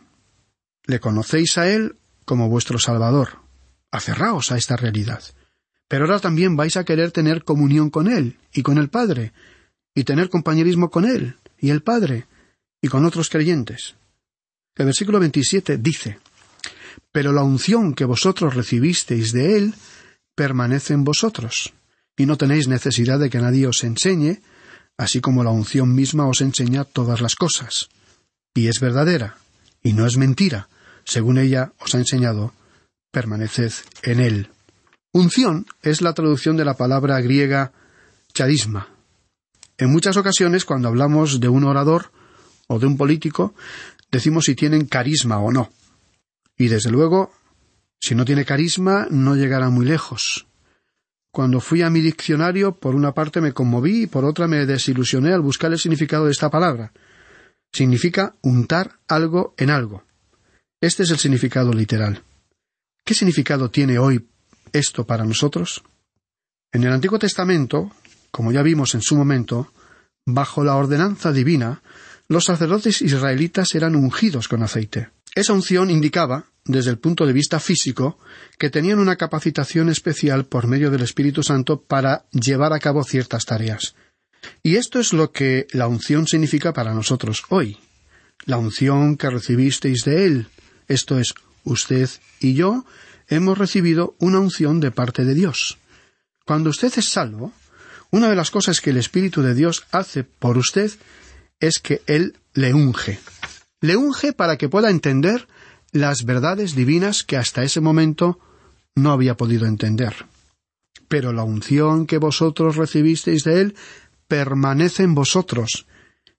le 0.84 1.00
conocéis 1.00 1.58
a 1.58 1.68
Él 1.68 1.96
como 2.24 2.48
vuestro 2.48 2.78
Salvador. 2.78 3.40
Aferraos 3.90 4.52
a 4.52 4.58
esta 4.58 4.76
realidad. 4.76 5.24
Pero 5.88 6.04
ahora 6.04 6.20
también 6.20 6.56
vais 6.56 6.76
a 6.76 6.84
querer 6.84 7.12
tener 7.12 7.44
comunión 7.44 7.90
con 7.90 8.08
Él 8.08 8.38
y 8.52 8.62
con 8.62 8.78
el 8.78 8.88
Padre, 8.88 9.32
y 9.94 10.04
tener 10.04 10.28
compañerismo 10.28 10.90
con 10.90 11.04
Él 11.04 11.36
y 11.58 11.70
el 11.70 11.82
Padre, 11.82 12.26
y 12.80 12.88
con 12.88 13.04
otros 13.04 13.30
creyentes. 13.30 13.94
El 14.76 14.86
versículo 14.86 15.20
27 15.20 15.78
dice, 15.78 16.18
pero 17.12 17.32
la 17.32 17.42
unción 17.42 17.94
que 17.94 18.04
vosotros 18.04 18.54
recibisteis 18.54 19.32
de 19.32 19.56
Él 19.56 19.74
permanece 20.34 20.94
en 20.94 21.04
vosotros, 21.04 21.72
y 22.16 22.26
no 22.26 22.36
tenéis 22.36 22.68
necesidad 22.68 23.18
de 23.18 23.30
que 23.30 23.38
nadie 23.38 23.66
os 23.66 23.84
enseñe, 23.84 24.42
así 24.96 25.20
como 25.20 25.44
la 25.44 25.50
unción 25.50 25.94
misma 25.94 26.26
os 26.26 26.40
enseña 26.40 26.84
todas 26.84 27.20
las 27.20 27.36
cosas. 27.36 27.88
Y 28.54 28.68
es 28.68 28.80
verdadera, 28.80 29.38
y 29.82 29.92
no 29.92 30.06
es 30.06 30.16
mentira, 30.16 30.68
según 31.04 31.38
ella 31.38 31.72
os 31.78 31.94
ha 31.94 31.98
enseñado, 31.98 32.52
permaneced 33.10 33.72
en 34.02 34.20
Él. 34.20 34.48
Unción 35.14 35.64
es 35.80 36.02
la 36.02 36.12
traducción 36.12 36.56
de 36.56 36.64
la 36.64 36.74
palabra 36.74 37.20
griega 37.20 37.72
charisma. 38.32 38.88
En 39.78 39.92
muchas 39.92 40.16
ocasiones, 40.16 40.64
cuando 40.64 40.88
hablamos 40.88 41.38
de 41.38 41.48
un 41.48 41.62
orador 41.62 42.10
o 42.66 42.80
de 42.80 42.86
un 42.86 42.96
político, 42.96 43.54
decimos 44.10 44.46
si 44.46 44.56
tienen 44.56 44.86
carisma 44.86 45.38
o 45.38 45.52
no. 45.52 45.70
Y 46.58 46.66
desde 46.66 46.90
luego, 46.90 47.32
si 48.00 48.16
no 48.16 48.24
tiene 48.24 48.44
carisma, 48.44 49.06
no 49.08 49.36
llegará 49.36 49.70
muy 49.70 49.86
lejos. 49.86 50.48
Cuando 51.30 51.60
fui 51.60 51.82
a 51.82 51.90
mi 51.90 52.00
diccionario, 52.00 52.74
por 52.74 52.96
una 52.96 53.14
parte 53.14 53.40
me 53.40 53.52
conmoví 53.52 54.02
y 54.02 54.06
por 54.08 54.24
otra 54.24 54.48
me 54.48 54.66
desilusioné 54.66 55.32
al 55.32 55.42
buscar 55.42 55.70
el 55.70 55.78
significado 55.78 56.24
de 56.24 56.32
esta 56.32 56.50
palabra. 56.50 56.92
Significa 57.72 58.34
untar 58.42 58.98
algo 59.06 59.54
en 59.58 59.70
algo. 59.70 60.02
Este 60.80 61.04
es 61.04 61.10
el 61.12 61.18
significado 61.18 61.72
literal. 61.72 62.24
¿Qué 63.04 63.14
significado 63.14 63.70
tiene 63.70 64.00
hoy 64.00 64.26
esto 64.74 65.06
para 65.06 65.24
nosotros? 65.24 65.82
En 66.72 66.84
el 66.84 66.92
Antiguo 66.92 67.18
Testamento, 67.18 67.90
como 68.30 68.52
ya 68.52 68.62
vimos 68.62 68.94
en 68.94 69.00
su 69.00 69.16
momento, 69.16 69.72
bajo 70.26 70.64
la 70.64 70.76
ordenanza 70.76 71.32
divina, 71.32 71.82
los 72.28 72.44
sacerdotes 72.44 73.00
israelitas 73.00 73.74
eran 73.74 73.94
ungidos 73.94 74.48
con 74.48 74.62
aceite. 74.62 75.10
Esa 75.34 75.52
unción 75.52 75.90
indicaba, 75.90 76.46
desde 76.64 76.90
el 76.90 76.98
punto 76.98 77.26
de 77.26 77.32
vista 77.32 77.60
físico, 77.60 78.18
que 78.58 78.70
tenían 78.70 78.98
una 78.98 79.16
capacitación 79.16 79.88
especial 79.88 80.46
por 80.46 80.66
medio 80.66 80.90
del 80.90 81.02
Espíritu 81.02 81.42
Santo 81.42 81.80
para 81.80 82.24
llevar 82.30 82.72
a 82.72 82.78
cabo 82.78 83.04
ciertas 83.04 83.44
tareas. 83.44 83.94
Y 84.62 84.76
esto 84.76 85.00
es 85.00 85.12
lo 85.12 85.32
que 85.32 85.66
la 85.72 85.88
unción 85.88 86.26
significa 86.26 86.72
para 86.72 86.94
nosotros 86.94 87.44
hoy. 87.50 87.78
La 88.46 88.58
unción 88.58 89.16
que 89.16 89.30
recibisteis 89.30 90.04
de 90.04 90.26
Él, 90.26 90.48
esto 90.88 91.18
es, 91.18 91.34
usted 91.64 92.08
y 92.40 92.54
yo, 92.54 92.84
hemos 93.28 93.58
recibido 93.58 94.14
una 94.18 94.40
unción 94.40 94.80
de 94.80 94.90
parte 94.90 95.24
de 95.24 95.34
Dios. 95.34 95.78
Cuando 96.44 96.70
usted 96.70 96.92
es 96.96 97.08
salvo, 97.08 97.52
una 98.10 98.28
de 98.28 98.36
las 98.36 98.50
cosas 98.50 98.80
que 98.80 98.90
el 98.90 98.96
Espíritu 98.96 99.42
de 99.42 99.54
Dios 99.54 99.84
hace 99.90 100.24
por 100.24 100.58
usted 100.58 100.92
es 101.60 101.78
que 101.78 102.02
Él 102.06 102.36
le 102.52 102.74
unge 102.74 103.18
le 103.84 103.98
unge 103.98 104.32
para 104.32 104.56
que 104.56 104.70
pueda 104.70 104.88
entender 104.88 105.46
las 105.92 106.24
verdades 106.24 106.74
divinas 106.74 107.22
que 107.22 107.36
hasta 107.36 107.62
ese 107.62 107.82
momento 107.82 108.38
no 108.94 109.12
había 109.12 109.36
podido 109.36 109.66
entender. 109.66 110.24
Pero 111.06 111.34
la 111.34 111.44
unción 111.44 112.06
que 112.06 112.16
vosotros 112.16 112.76
recibisteis 112.76 113.44
de 113.44 113.60
Él 113.60 113.74
permanece 114.26 115.02
en 115.02 115.14
vosotros, 115.14 115.86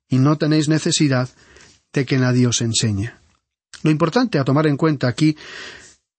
y 0.08 0.18
no 0.18 0.38
tenéis 0.38 0.68
necesidad 0.68 1.28
de 1.92 2.04
que 2.04 2.18
nadie 2.18 2.48
os 2.48 2.60
enseñe. 2.60 3.12
Lo 3.84 3.92
importante 3.92 4.40
a 4.40 4.44
tomar 4.44 4.66
en 4.66 4.76
cuenta 4.76 5.06
aquí 5.06 5.36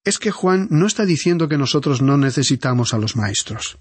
es 0.08 0.18
que 0.18 0.30
Juan 0.30 0.68
no 0.70 0.86
está 0.86 1.04
diciendo 1.04 1.48
que 1.48 1.58
nosotros 1.58 2.00
no 2.00 2.16
necesitamos 2.16 2.94
a 2.94 2.98
los 2.98 3.14
maestros. 3.14 3.78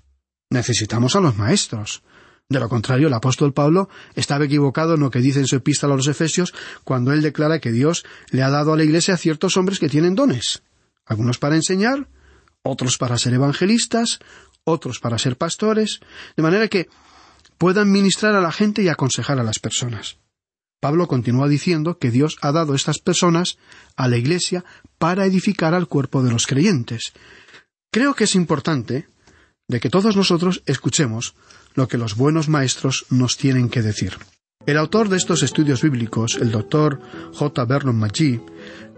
Necesitamos 0.50 1.16
a 1.16 1.22
los 1.22 1.38
maestros. 1.38 2.04
De 2.50 2.60
lo 2.60 2.70
contrario, 2.70 3.08
el 3.08 3.14
apóstol 3.14 3.54
Pablo 3.54 3.90
estaba 4.16 4.46
equivocado 4.46 4.96
en 4.96 5.02
lo 5.02 5.10
que 5.10 5.20
dice 5.20 5.40
en 5.40 5.48
su 5.48 5.56
epístola 5.56 5.94
a 5.94 5.98
los 5.98 6.08
Efesios 6.08 6.54
cuando 6.84 7.12
él 7.12 7.22
declara 7.22 7.60
que 7.60 7.72
Dios 7.72 8.06
le 8.30 8.44
ha 8.44 8.50
dado 8.50 8.74
a 8.74 8.78
la 8.78 8.84
Iglesia 8.84 9.18
ciertos 9.18 9.58
hombres 9.58 9.80
que 9.80 9.90
tienen 9.90 10.16
dones, 10.16 10.64
algunos 11.06 11.40
para 11.40 11.56
enseñar, 11.56 12.08
otros 12.62 12.98
para 12.98 13.18
ser 13.18 13.34
evangelistas, 13.34 14.20
otros 14.64 15.00
para 15.00 15.18
ser 15.18 15.38
pastores, 15.38 16.00
de 16.36 16.44
manera 16.44 16.68
que 16.68 16.90
puedan 17.58 17.92
ministrar 17.92 18.36
a 18.36 18.42
la 18.42 18.52
gente 18.52 18.82
y 18.82 18.90
aconsejar 18.90 19.40
a 19.40 19.44
las 19.44 19.60
personas. 19.60 20.18
Pablo 20.80 21.08
continúa 21.08 21.48
diciendo 21.48 21.98
que 21.98 22.12
Dios 22.12 22.38
ha 22.42 22.52
dado 22.52 22.76
estas 22.76 23.00
personas 23.00 23.58
a 23.96 24.08
la 24.08 24.18
Iglesia 24.18 24.64
para 24.98 25.26
edificar 25.26 25.74
al 25.74 25.88
cuerpo 25.88 26.24
de 26.24 26.32
los 26.32 26.46
creyentes. 26.46 27.14
Creo 27.92 28.14
que 28.14 28.26
es 28.26 28.36
importante 28.36 29.08
de 29.68 29.80
que 29.80 29.90
todos 29.90 30.16
nosotros 30.16 30.62
escuchemos 30.66 31.36
lo 31.74 31.88
que 31.88 31.98
los 31.98 32.16
buenos 32.16 32.48
maestros 32.48 33.06
nos 33.10 33.38
tienen 33.38 33.70
que 33.70 33.82
decir. 33.82 34.18
El 34.66 34.78
autor 34.78 35.10
de 35.10 35.18
estos 35.18 35.44
estudios 35.44 35.82
bíblicos, 35.82 36.38
el 36.40 36.52
doctor 36.52 37.00
J. 37.34 37.66
Vernon 37.66 37.98
McGee, 37.98 38.42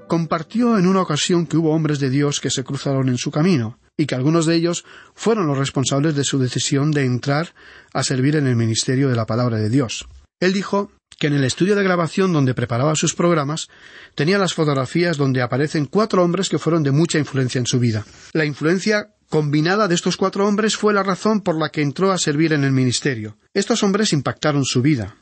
compartió 0.08 0.78
en 0.78 0.88
una 0.88 1.02
ocasión 1.02 1.46
que 1.46 1.58
hubo 1.58 1.74
hombres 1.74 2.00
de 2.00 2.10
Dios 2.10 2.40
que 2.40 2.50
se 2.50 2.64
cruzaron 2.64 3.10
en 3.10 3.18
su 3.18 3.32
camino, 3.32 3.80
y 3.96 4.06
que 4.06 4.16
algunos 4.16 4.46
de 4.46 4.56
ellos 4.56 4.86
fueron 5.14 5.46
los 5.48 5.58
responsables 5.58 6.16
de 6.16 6.24
su 6.24 6.40
decisión 6.40 6.92
de 6.92 7.04
entrar 7.04 7.54
a 7.94 8.02
servir 8.04 8.38
en 8.38 8.48
el 8.48 8.56
ministerio 8.56 9.10
de 9.10 9.16
la 9.16 9.26
palabra 9.26 9.58
de 9.58 9.70
Dios. 9.70 10.08
Él 10.40 10.54
dijo 10.54 10.90
que 11.18 11.28
en 11.28 11.34
el 11.34 11.44
estudio 11.44 11.76
de 11.76 11.84
grabación 11.84 12.32
donde 12.32 12.54
preparaba 12.54 12.96
sus 12.96 13.14
programas 13.14 13.68
tenía 14.16 14.38
las 14.38 14.54
fotografías 14.54 15.18
donde 15.18 15.42
aparecen 15.42 15.86
cuatro 15.86 16.24
hombres 16.24 16.50
que 16.50 16.60
fueron 16.60 16.84
de 16.84 16.92
mucha 16.92 17.18
influencia 17.18 17.60
en 17.60 17.66
su 17.66 17.80
vida. 17.80 18.06
La 18.34 18.46
influencia 18.46 19.14
combinada 19.30 19.88
de 19.88 19.96
estos 19.96 20.18
cuatro 20.18 20.48
hombres 20.48 20.76
fue 20.76 20.94
la 20.94 21.04
razón 21.04 21.42
por 21.42 21.58
la 21.58 21.70
que 21.70 21.82
entró 21.82 22.12
a 22.12 22.18
servir 22.18 22.54
en 22.54 22.64
el 22.64 22.72
ministerio. 22.72 23.38
Estos 23.54 23.84
hombres 23.84 24.14
impactaron 24.14 24.66
su 24.66 24.82
vida. 24.82 25.16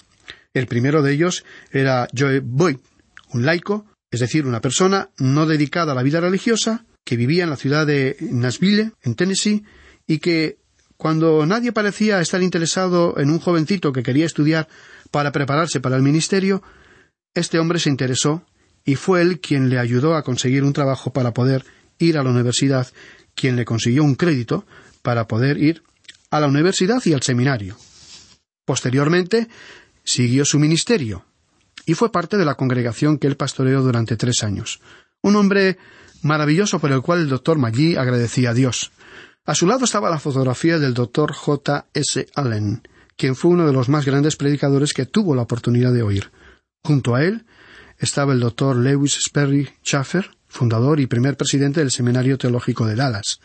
El 0.54 0.68
primero 0.68 1.02
de 1.02 1.14
ellos 1.14 1.44
era 1.72 2.08
Joe 2.18 2.40
Boyd, 2.40 2.78
un 3.34 3.46
laico, 3.46 3.86
es 4.10 4.22
decir, 4.22 4.46
una 4.46 4.62
persona 4.62 5.10
no 5.18 5.46
dedicada 5.46 5.92
a 5.92 5.96
la 5.96 6.04
vida 6.04 6.22
religiosa, 6.22 6.86
que 7.04 7.18
vivía 7.18 7.44
en 7.44 7.50
la 7.50 7.58
ciudad 7.58 7.86
de 7.86 8.18
Nashville, 8.22 8.92
en 9.02 9.16
Tennessee, 9.16 9.64
y 10.08 10.20
que 10.20 10.58
cuando 10.98 11.46
nadie 11.46 11.72
parecía 11.72 12.20
estar 12.20 12.42
interesado 12.42 13.20
en 13.20 13.30
un 13.30 13.40
jovencito 13.40 13.94
que 13.94 14.04
quería 14.04 14.26
estudiar 14.26 14.68
para 15.12 15.32
prepararse 15.32 15.80
para 15.80 15.96
el 15.96 16.02
ministerio, 16.02 16.64
este 17.36 17.60
hombre 17.60 17.80
se 17.80 17.90
interesó 17.90 18.44
y 18.84 18.96
fue 18.96 19.22
él 19.22 19.40
quien 19.40 19.70
le 19.70 19.80
ayudó 19.80 20.16
a 20.16 20.24
conseguir 20.24 20.64
un 20.64 20.74
trabajo 20.74 21.14
para 21.14 21.34
poder 21.34 21.66
ir 22.00 22.18
a 22.18 22.24
la 22.24 22.32
universidad 22.32 22.88
quien 23.36 23.56
le 23.56 23.66
consiguió 23.66 24.04
un 24.04 24.16
crédito 24.16 24.66
para 25.04 25.28
poder 25.28 25.58
ir 25.58 25.84
a 26.32 26.40
la 26.40 26.48
universidad 26.48 27.02
y 27.06 27.14
al 27.14 27.22
seminario. 27.22 27.78
Posteriormente, 28.66 29.48
siguió 30.04 30.46
su 30.46 30.58
ministerio 30.58 31.26
y 31.86 31.94
fue 31.94 32.12
parte 32.12 32.38
de 32.38 32.46
la 32.46 32.56
congregación 32.56 33.18
que 33.18 33.28
él 33.28 33.38
pastoreó 33.38 33.82
durante 33.82 34.18
tres 34.18 34.44
años. 34.44 34.82
Un 35.22 35.36
hombre 35.36 35.78
maravilloso 36.24 36.80
por 36.80 36.92
el 36.92 37.02
cual 37.02 37.20
el 37.20 37.30
doctor 37.30 37.58
Maggi 37.58 37.96
agradecía 37.96 38.50
a 38.50 38.54
Dios. 38.54 38.92
A 39.48 39.56
su 39.56 39.66
lado 39.66 39.86
estaba 39.86 40.10
la 40.10 40.20
fotografía 40.20 40.78
del 40.78 40.94
doctor 40.94 41.32
J. 41.32 41.88
S. 41.94 42.28
Allen, 42.36 42.86
quien 43.16 43.34
fue 43.34 43.52
uno 43.52 43.66
de 43.66 43.72
los 43.72 43.88
más 43.88 44.06
grandes 44.06 44.36
predicadores 44.36 44.92
que 44.92 45.06
tuvo 45.06 45.36
la 45.36 45.44
oportunidad 45.44 45.94
de 45.94 46.04
oír. 46.04 46.32
Junto 46.84 47.16
a 47.16 47.24
él 47.24 47.46
estaba 47.98 48.34
el 48.34 48.42
doctor 48.42 48.76
Lewis 48.76 49.18
Sperry 49.26 49.70
Schaffer, 49.86 50.32
fundador 50.50 51.00
y 51.00 51.08
primer 51.08 51.38
presidente 51.38 51.80
del 51.80 51.92
Seminario 51.92 52.38
Teológico 52.38 52.86
de 52.86 52.96
Dallas. 52.96 53.40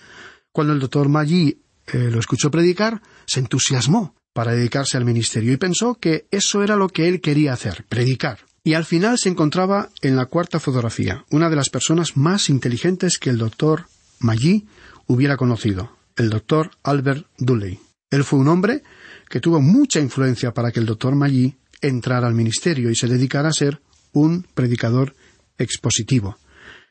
Cuando 0.51 0.73
el 0.73 0.81
doctor 0.81 1.09
Maggi 1.09 1.63
eh, 1.87 2.11
lo 2.11 2.19
escuchó 2.19 2.51
predicar, 2.51 3.01
se 3.25 3.39
entusiasmó 3.39 4.17
para 4.33 4.55
dedicarse 4.55 4.97
al 4.97 5.05
ministerio 5.05 5.53
y 5.53 5.57
pensó 5.57 5.95
que 5.95 6.27
eso 6.33 6.65
era 6.65 6.75
lo 6.75 6.89
que 6.89 7.07
él 7.07 7.21
quería 7.21 7.53
hacer, 7.53 7.85
predicar. 7.89 8.41
Y 8.65 8.75
al 8.75 8.87
final 8.87 9.19
se 9.19 9.29
encontraba 9.29 9.91
en 10.01 10.17
la 10.17 10.27
cuarta 10.27 10.59
fotografía, 10.59 11.25
una 11.31 11.49
de 11.49 11.55
las 11.55 11.71
personas 11.71 12.17
más 12.17 12.49
inteligentes 12.49 13.19
que 13.19 13.31
el 13.31 13.39
doctor 13.39 13.87
Maggi 14.19 14.67
hubiera 15.07 15.37
conocido, 15.37 15.97
el 16.17 16.31
doctor 16.31 16.71
Albert 16.83 17.27
Dooley. 17.39 17.81
Él 18.11 18.25
fue 18.25 18.39
un 18.39 18.49
hombre 18.49 18.83
que 19.29 19.41
tuvo 19.41 19.61
mucha 19.61 20.01
influencia 20.01 20.53
para 20.53 20.71
que 20.73 20.81
el 20.81 20.87
doctor 20.87 21.15
Maggi 21.15 21.57
entrara 21.81 22.27
al 22.27 22.35
ministerio 22.35 22.91
y 22.91 22.95
se 22.95 23.09
dedicara 23.09 23.49
a 23.49 23.53
ser 23.53 23.81
un 24.13 24.47
predicador 24.55 25.15
expositivo. 25.59 26.37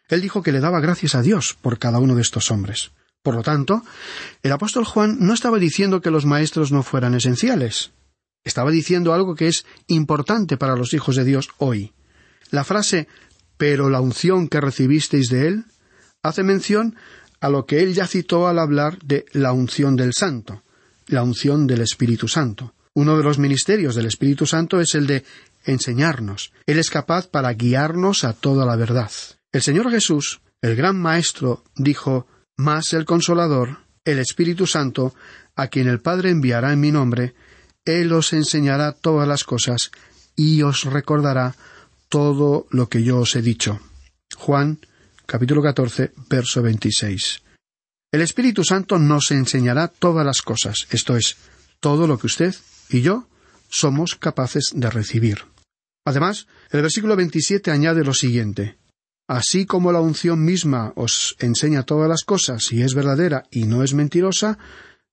Él 0.10 0.22
dijo 0.22 0.42
que 0.42 0.52
le 0.52 0.60
daba 0.60 0.80
gracias 0.80 1.16
a 1.16 1.22
Dios 1.22 1.56
por 1.62 1.80
cada 1.80 2.00
uno 2.00 2.16
de 2.16 2.22
estos 2.22 2.52
hombres. 2.52 2.92
Por 3.24 3.36
lo 3.36 3.44
tanto, 3.44 3.84
el 4.42 4.52
apóstol 4.52 4.84
Juan 4.84 5.18
no 5.20 5.34
estaba 5.34 5.60
diciendo 5.60 6.02
que 6.02 6.10
los 6.12 6.26
maestros 6.26 6.72
no 6.72 6.82
fueran 6.82 7.14
esenciales. 7.14 7.92
Estaba 8.44 8.72
diciendo 8.72 9.14
algo 9.14 9.36
que 9.36 9.48
es 9.48 9.66
importante 9.88 10.58
para 10.58 10.76
los 10.76 10.94
hijos 10.94 11.16
de 11.16 11.24
Dios 11.24 11.50
hoy. 11.60 11.94
La 12.50 12.64
frase 12.64 13.08
pero 13.62 13.92
la 13.92 14.02
unción 14.02 14.48
que 14.48 14.60
recibisteis 14.60 15.30
de 15.30 15.48
él 15.48 15.66
hace 16.24 16.42
mención 16.42 16.96
a 17.42 17.50
lo 17.50 17.66
que 17.66 17.82
él 17.82 17.94
ya 17.94 18.08
citó 18.08 18.48
al 18.48 18.60
hablar 18.60 19.00
de 19.04 19.26
la 19.34 19.52
unción 19.52 19.96
del 19.96 20.14
Santo, 20.14 20.64
la 21.08 21.24
unción 21.24 21.68
del 21.68 21.82
Espíritu 21.82 22.28
Santo. 22.28 22.74
Uno 22.94 23.18
de 23.18 23.24
los 23.24 23.40
ministerios 23.40 23.96
del 23.96 24.06
Espíritu 24.06 24.46
Santo 24.46 24.80
es 24.80 24.96
el 24.96 25.08
de 25.08 25.24
enseñarnos. 25.66 26.54
Él 26.66 26.78
es 26.78 26.90
capaz 26.90 27.28
para 27.28 27.54
guiarnos 27.54 28.24
a 28.24 28.34
toda 28.34 28.66
la 28.66 28.76
verdad. 28.76 29.12
El 29.52 29.62
Señor 29.62 29.90
Jesús, 29.90 30.42
el 30.62 30.76
gran 30.76 31.00
Maestro, 31.00 31.64
dijo 31.76 32.28
Más 32.58 32.94
el 32.94 33.06
Consolador, 33.06 33.80
el 34.06 34.20
Espíritu 34.20 34.68
Santo, 34.68 35.16
a 35.56 35.68
quien 35.68 35.88
el 35.88 36.00
Padre 36.00 36.30
enviará 36.30 36.74
en 36.74 36.80
mi 36.80 36.92
nombre, 36.92 37.34
Él 37.86 38.14
os 38.14 38.34
enseñará 38.34 38.92
todas 38.94 39.28
las 39.28 39.44
cosas 39.44 39.92
y 40.36 40.62
os 40.62 40.84
recordará 40.84 41.56
todo 42.08 42.68
lo 42.70 42.88
que 42.88 43.04
yo 43.04 43.20
os 43.20 43.36
he 43.36 43.42
dicho. 43.42 43.80
Juan 44.36 44.80
capítulo 45.32 45.62
14, 45.62 46.12
verso 46.30 46.62
26. 46.62 47.42
El 48.12 48.22
Espíritu 48.22 48.66
Santo 48.66 49.00
nos 49.00 49.32
enseñará 49.32 49.88
todas 49.88 50.26
las 50.26 50.42
cosas, 50.42 50.88
esto 50.92 51.16
es, 51.16 51.38
todo 51.80 52.06
lo 52.06 52.20
que 52.20 52.28
usted 52.28 52.54
y 52.90 53.00
yo 53.00 53.30
somos 53.70 54.18
capaces 54.18 54.74
de 54.76 54.90
recibir. 54.90 55.46
Además, 56.06 56.48
el 56.72 56.82
versículo 56.82 57.16
27 57.16 57.72
añade 57.72 58.04
lo 58.04 58.14
siguiente 58.14 58.76
Así 59.26 59.66
como 59.66 59.94
la 59.94 60.02
unción 60.02 60.44
misma 60.44 60.92
os 60.98 61.38
enseña 61.40 61.84
todas 61.84 62.10
las 62.10 62.26
cosas 62.26 62.70
y 62.74 62.82
es 62.82 62.94
verdadera 62.94 63.46
y 63.52 63.64
no 63.64 63.84
es 63.84 63.94
mentirosa, 63.94 64.58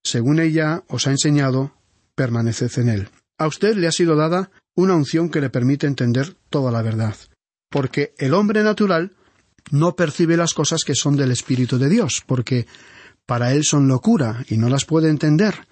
según 0.02 0.40
ella 0.40 0.82
os 0.88 1.06
ha 1.06 1.12
enseñado, 1.12 1.76
permaneced 2.16 2.76
en 2.80 2.88
él. 2.88 3.08
A 3.38 3.46
usted 3.46 3.76
le 3.76 3.86
ha 3.86 3.92
sido 3.92 4.16
dada 4.16 4.50
una 4.74 4.96
unción 4.96 5.30
que 5.30 5.40
le 5.40 5.50
permite 5.50 5.86
entender 5.86 6.34
toda 6.50 6.72
la 6.72 6.82
verdad, 6.82 7.14
porque 7.70 8.14
el 8.18 8.34
hombre 8.34 8.64
natural 8.64 9.12
no 9.70 9.94
percibe 9.96 10.36
las 10.36 10.54
cosas 10.54 10.84
que 10.84 10.94
son 10.94 11.16
del 11.16 11.30
Espíritu 11.30 11.78
de 11.78 11.88
Dios, 11.88 12.22
porque 12.26 12.66
para 13.26 13.52
él 13.52 13.64
son 13.64 13.88
locura 13.88 14.44
y 14.48 14.56
no 14.56 14.68
las 14.68 14.84
puede 14.84 15.08
entender, 15.10 15.66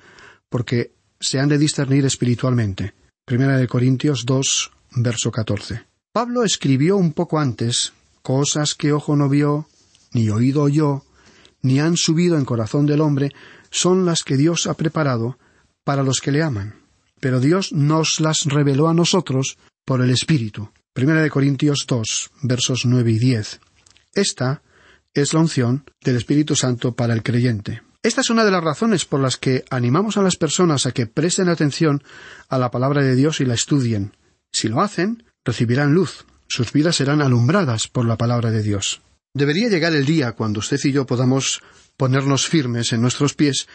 porque 0.49 0.93
se 1.21 1.39
han 1.39 1.49
de 1.49 1.59
discernir 1.59 2.05
espiritualmente. 2.05 2.95
Primera 3.25 3.57
de 3.57 3.67
Corintios 3.67 4.25
2, 4.27 4.71
verso 4.97 5.33
14. 5.33 5.85
Pablo 6.13 6.45
escribió 6.45 6.97
un 6.97 7.13
poco 7.13 7.39
antes 7.39 7.93
cosas 8.23 8.75
que 8.75 8.93
ojo 8.93 9.17
no 9.17 9.29
vio, 9.29 9.69
ni 10.13 10.31
oído 10.31 10.63
oyó, 10.63 11.05
ni 11.63 11.81
han 11.81 11.97
subido 11.97 12.37
en 12.37 12.45
corazón 12.45 12.87
del 12.87 13.01
hombre, 13.01 13.33
son 13.71 14.05
las 14.05 14.23
que 14.23 14.37
Dios 14.37 14.67
ha 14.67 14.75
preparado 14.75 15.39
para 15.85 16.03
los 16.03 16.21
que 16.21 16.33
le 16.33 16.43
aman. 16.43 16.75
Pero 17.21 17.41
Dios 17.41 17.73
nos 17.73 18.21
las 18.21 18.45
reveló 18.45 18.89
a 18.89 18.95
nosotros 18.95 19.59
por 19.85 20.03
el 20.03 20.11
Espíritu. 20.11 20.71
Primera 20.93 21.23
de 21.23 21.31
Corintios 21.31 21.85
2, 21.87 22.31
versos 22.43 22.87
9 22.87 23.13
y 23.13 23.19
10. 23.19 23.61
Esta 24.17 24.63
es 25.13 25.35
la 25.35 25.41
unción 25.41 25.85
del 26.03 26.17
Espíritu 26.17 26.57
Santo 26.57 26.95
para 26.95 27.13
el 27.13 27.23
creyente. 27.23 27.83
Esta 28.03 28.23
es 28.23 28.31
una 28.31 28.47
de 28.47 28.51
las 28.51 28.65
razones 28.65 29.05
por 29.05 29.21
las 29.21 29.37
que 29.37 29.65
animamos 29.69 30.17
a 30.17 30.23
las 30.23 30.37
personas 30.37 30.87
a 30.87 30.93
que 30.93 31.07
presten 31.07 31.51
atención 31.51 32.03
a 32.49 32.59
la 32.59 32.71
palabra 32.71 33.03
de 33.03 33.15
Dios 33.15 33.41
y 33.41 33.45
la 33.45 33.53
estudien. 33.55 34.17
Si 34.51 34.69
lo 34.69 34.81
hacen, 34.81 35.25
recibirán 35.45 35.93
luz, 35.93 36.25
sus 36.49 36.73
vidas 36.73 36.97
serán 36.97 37.21
alumbradas 37.21 37.89
por 37.89 38.07
la 38.07 38.17
palabra 38.17 38.51
de 38.51 38.63
Dios. 38.63 39.03
Debería 39.35 39.69
llegar 39.69 39.95
el 39.95 40.07
día 40.07 40.33
cuando 40.33 40.61
usted 40.61 40.81
y 40.85 40.93
yo 40.93 41.05
podamos 41.05 41.61
ponernos 41.99 42.47
firmes 42.47 42.95
en 42.95 43.03
nuestros 43.03 43.35
pies 43.35 43.69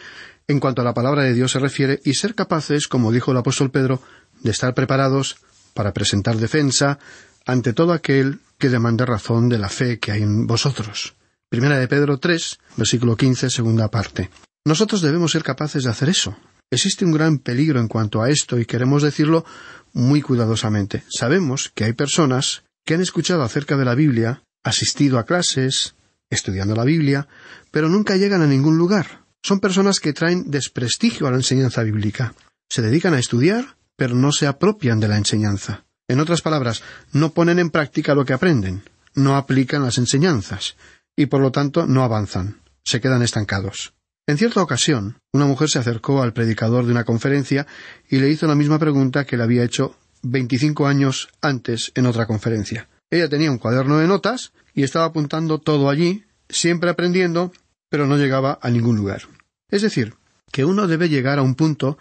en 0.48 0.58
cuanto 0.58 0.82
a 0.82 0.84
la 0.84 0.94
palabra 0.94 1.22
de 1.22 1.34
Dios 1.34 1.52
se 1.52 1.60
refiere 1.60 2.00
y 2.04 2.14
ser 2.14 2.34
capaces, 2.34 2.88
como 2.88 3.12
dijo 3.12 3.30
el 3.30 3.38
apóstol 3.38 3.70
Pedro, 3.70 4.02
de 4.40 4.50
estar 4.50 4.74
preparados 4.74 5.36
para 5.72 5.92
presentar 5.92 6.36
defensa 6.36 6.98
ante 7.46 7.72
todo 7.72 7.92
aquel 7.92 8.40
que 8.62 8.68
demande 8.68 9.04
razón 9.04 9.48
de 9.48 9.58
la 9.58 9.68
fe 9.68 9.98
que 9.98 10.12
hay 10.12 10.22
en 10.22 10.46
vosotros. 10.46 11.16
Primera 11.48 11.80
de 11.80 11.88
Pedro 11.88 12.18
3, 12.18 12.60
versículo 12.76 13.16
15, 13.16 13.50
segunda 13.50 13.90
parte. 13.90 14.30
Nosotros 14.64 15.02
debemos 15.02 15.32
ser 15.32 15.42
capaces 15.42 15.82
de 15.82 15.90
hacer 15.90 16.08
eso. 16.08 16.36
Existe 16.70 17.04
un 17.04 17.10
gran 17.10 17.38
peligro 17.38 17.80
en 17.80 17.88
cuanto 17.88 18.22
a 18.22 18.30
esto 18.30 18.60
y 18.60 18.64
queremos 18.64 19.02
decirlo 19.02 19.44
muy 19.92 20.22
cuidadosamente. 20.22 21.02
Sabemos 21.10 21.72
que 21.74 21.82
hay 21.82 21.92
personas 21.92 22.62
que 22.86 22.94
han 22.94 23.00
escuchado 23.00 23.42
acerca 23.42 23.76
de 23.76 23.84
la 23.84 23.96
Biblia, 23.96 24.44
asistido 24.62 25.18
a 25.18 25.26
clases, 25.26 25.96
estudiando 26.30 26.76
la 26.76 26.84
Biblia, 26.84 27.26
pero 27.72 27.88
nunca 27.88 28.14
llegan 28.14 28.42
a 28.42 28.46
ningún 28.46 28.78
lugar. 28.78 29.24
Son 29.42 29.58
personas 29.58 29.98
que 29.98 30.12
traen 30.12 30.52
desprestigio 30.52 31.26
a 31.26 31.32
la 31.32 31.38
enseñanza 31.38 31.82
bíblica. 31.82 32.36
Se 32.70 32.80
dedican 32.80 33.14
a 33.14 33.18
estudiar, 33.18 33.76
pero 33.96 34.14
no 34.14 34.30
se 34.30 34.46
apropian 34.46 35.00
de 35.00 35.08
la 35.08 35.18
enseñanza. 35.18 35.84
En 36.08 36.20
otras 36.20 36.42
palabras, 36.42 36.82
no 37.12 37.32
ponen 37.32 37.58
en 37.58 37.70
práctica 37.70 38.14
lo 38.14 38.24
que 38.24 38.32
aprenden, 38.32 38.82
no 39.14 39.36
aplican 39.36 39.82
las 39.82 39.98
enseñanzas 39.98 40.76
y 41.16 41.26
por 41.26 41.40
lo 41.40 41.52
tanto 41.52 41.86
no 41.86 42.02
avanzan, 42.02 42.60
se 42.84 43.00
quedan 43.00 43.22
estancados. 43.22 43.94
En 44.26 44.38
cierta 44.38 44.62
ocasión, 44.62 45.18
una 45.32 45.46
mujer 45.46 45.68
se 45.68 45.78
acercó 45.78 46.22
al 46.22 46.32
predicador 46.32 46.86
de 46.86 46.92
una 46.92 47.04
conferencia 47.04 47.66
y 48.08 48.18
le 48.18 48.30
hizo 48.30 48.46
la 48.46 48.54
misma 48.54 48.78
pregunta 48.78 49.24
que 49.24 49.36
le 49.36 49.42
había 49.42 49.64
hecho 49.64 49.96
veinticinco 50.22 50.86
años 50.86 51.28
antes 51.40 51.92
en 51.96 52.06
otra 52.06 52.26
conferencia. 52.26 52.88
Ella 53.10 53.28
tenía 53.28 53.50
un 53.50 53.58
cuaderno 53.58 53.98
de 53.98 54.06
notas 54.06 54.52
y 54.74 54.84
estaba 54.84 55.06
apuntando 55.06 55.58
todo 55.58 55.90
allí, 55.90 56.24
siempre 56.48 56.88
aprendiendo, 56.88 57.52
pero 57.88 58.06
no 58.06 58.16
llegaba 58.16 58.58
a 58.62 58.70
ningún 58.70 58.96
lugar. 58.96 59.22
Es 59.68 59.82
decir, 59.82 60.14
que 60.50 60.64
uno 60.64 60.86
debe 60.86 61.08
llegar 61.08 61.38
a 61.38 61.42
un 61.42 61.54
punto 61.54 61.98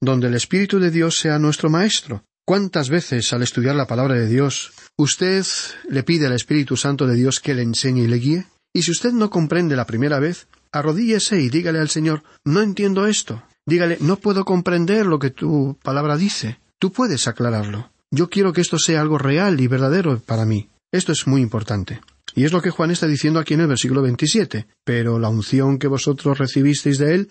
donde 0.00 0.28
el 0.28 0.34
Espíritu 0.34 0.78
de 0.78 0.90
Dios 0.90 1.18
sea 1.18 1.38
nuestro 1.38 1.68
Maestro. 1.68 2.24
¿Cuántas 2.48 2.88
veces 2.88 3.30
al 3.34 3.42
estudiar 3.42 3.76
la 3.76 3.86
palabra 3.86 4.14
de 4.14 4.26
Dios 4.26 4.72
usted 4.96 5.44
le 5.90 6.02
pide 6.02 6.28
al 6.28 6.32
Espíritu 6.32 6.78
Santo 6.78 7.06
de 7.06 7.14
Dios 7.14 7.40
que 7.40 7.52
le 7.52 7.60
enseñe 7.60 8.04
y 8.04 8.06
le 8.06 8.16
guíe? 8.16 8.46
Y 8.72 8.84
si 8.84 8.90
usted 8.90 9.12
no 9.12 9.28
comprende 9.28 9.76
la 9.76 9.84
primera 9.84 10.18
vez, 10.18 10.46
arrodíllese 10.72 11.42
y 11.42 11.50
dígale 11.50 11.78
al 11.78 11.90
Señor 11.90 12.22
No 12.46 12.62
entiendo 12.62 13.06
esto. 13.06 13.42
Dígale 13.66 13.98
No 14.00 14.16
puedo 14.16 14.46
comprender 14.46 15.04
lo 15.04 15.18
que 15.18 15.28
tu 15.28 15.76
palabra 15.82 16.16
dice. 16.16 16.58
Tú 16.78 16.90
puedes 16.90 17.28
aclararlo. 17.28 17.90
Yo 18.10 18.30
quiero 18.30 18.54
que 18.54 18.62
esto 18.62 18.78
sea 18.78 19.02
algo 19.02 19.18
real 19.18 19.60
y 19.60 19.66
verdadero 19.66 20.18
para 20.18 20.46
mí. 20.46 20.70
Esto 20.90 21.12
es 21.12 21.26
muy 21.26 21.42
importante. 21.42 22.00
Y 22.34 22.46
es 22.46 22.52
lo 22.52 22.62
que 22.62 22.70
Juan 22.70 22.90
está 22.90 23.06
diciendo 23.06 23.40
aquí 23.40 23.52
en 23.52 23.60
el 23.60 23.66
versículo 23.66 24.00
27. 24.00 24.66
Pero 24.84 25.18
la 25.18 25.28
unción 25.28 25.78
que 25.78 25.86
vosotros 25.86 26.38
recibisteis 26.38 26.96
de 26.96 27.14
él 27.14 27.28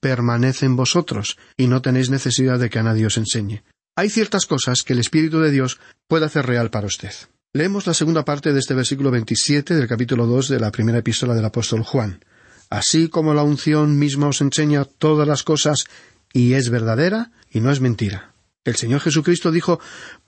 permanece 0.00 0.64
en 0.64 0.76
vosotros, 0.76 1.38
y 1.56 1.66
no 1.66 1.80
tenéis 1.80 2.10
necesidad 2.10 2.58
de 2.58 2.68
que 2.68 2.78
a 2.78 2.82
nadie 2.82 3.06
os 3.06 3.16
enseñe. 3.16 3.62
Hay 3.96 4.10
ciertas 4.10 4.46
cosas 4.46 4.82
que 4.82 4.92
el 4.92 4.98
Espíritu 4.98 5.38
de 5.38 5.52
Dios 5.52 5.78
puede 6.08 6.26
hacer 6.26 6.46
real 6.46 6.70
para 6.70 6.88
usted. 6.88 7.12
Leemos 7.52 7.86
la 7.86 7.94
segunda 7.94 8.24
parte 8.24 8.52
de 8.52 8.58
este 8.58 8.74
versículo 8.74 9.12
27 9.12 9.74
del 9.74 9.86
capítulo 9.86 10.26
2 10.26 10.48
de 10.48 10.58
la 10.58 10.72
primera 10.72 10.98
epístola 10.98 11.32
del 11.32 11.44
apóstol 11.44 11.84
Juan. 11.84 12.24
Así 12.70 13.08
como 13.08 13.34
la 13.34 13.44
unción 13.44 13.96
misma 13.96 14.26
os 14.26 14.40
enseña 14.40 14.84
todas 14.84 15.28
las 15.28 15.44
cosas 15.44 15.84
y 16.32 16.54
es 16.54 16.70
verdadera 16.70 17.30
y 17.52 17.60
no 17.60 17.70
es 17.70 17.80
mentira. 17.80 18.32
El 18.64 18.74
Señor 18.74 19.00
Jesucristo 19.00 19.52
dijo 19.52 19.78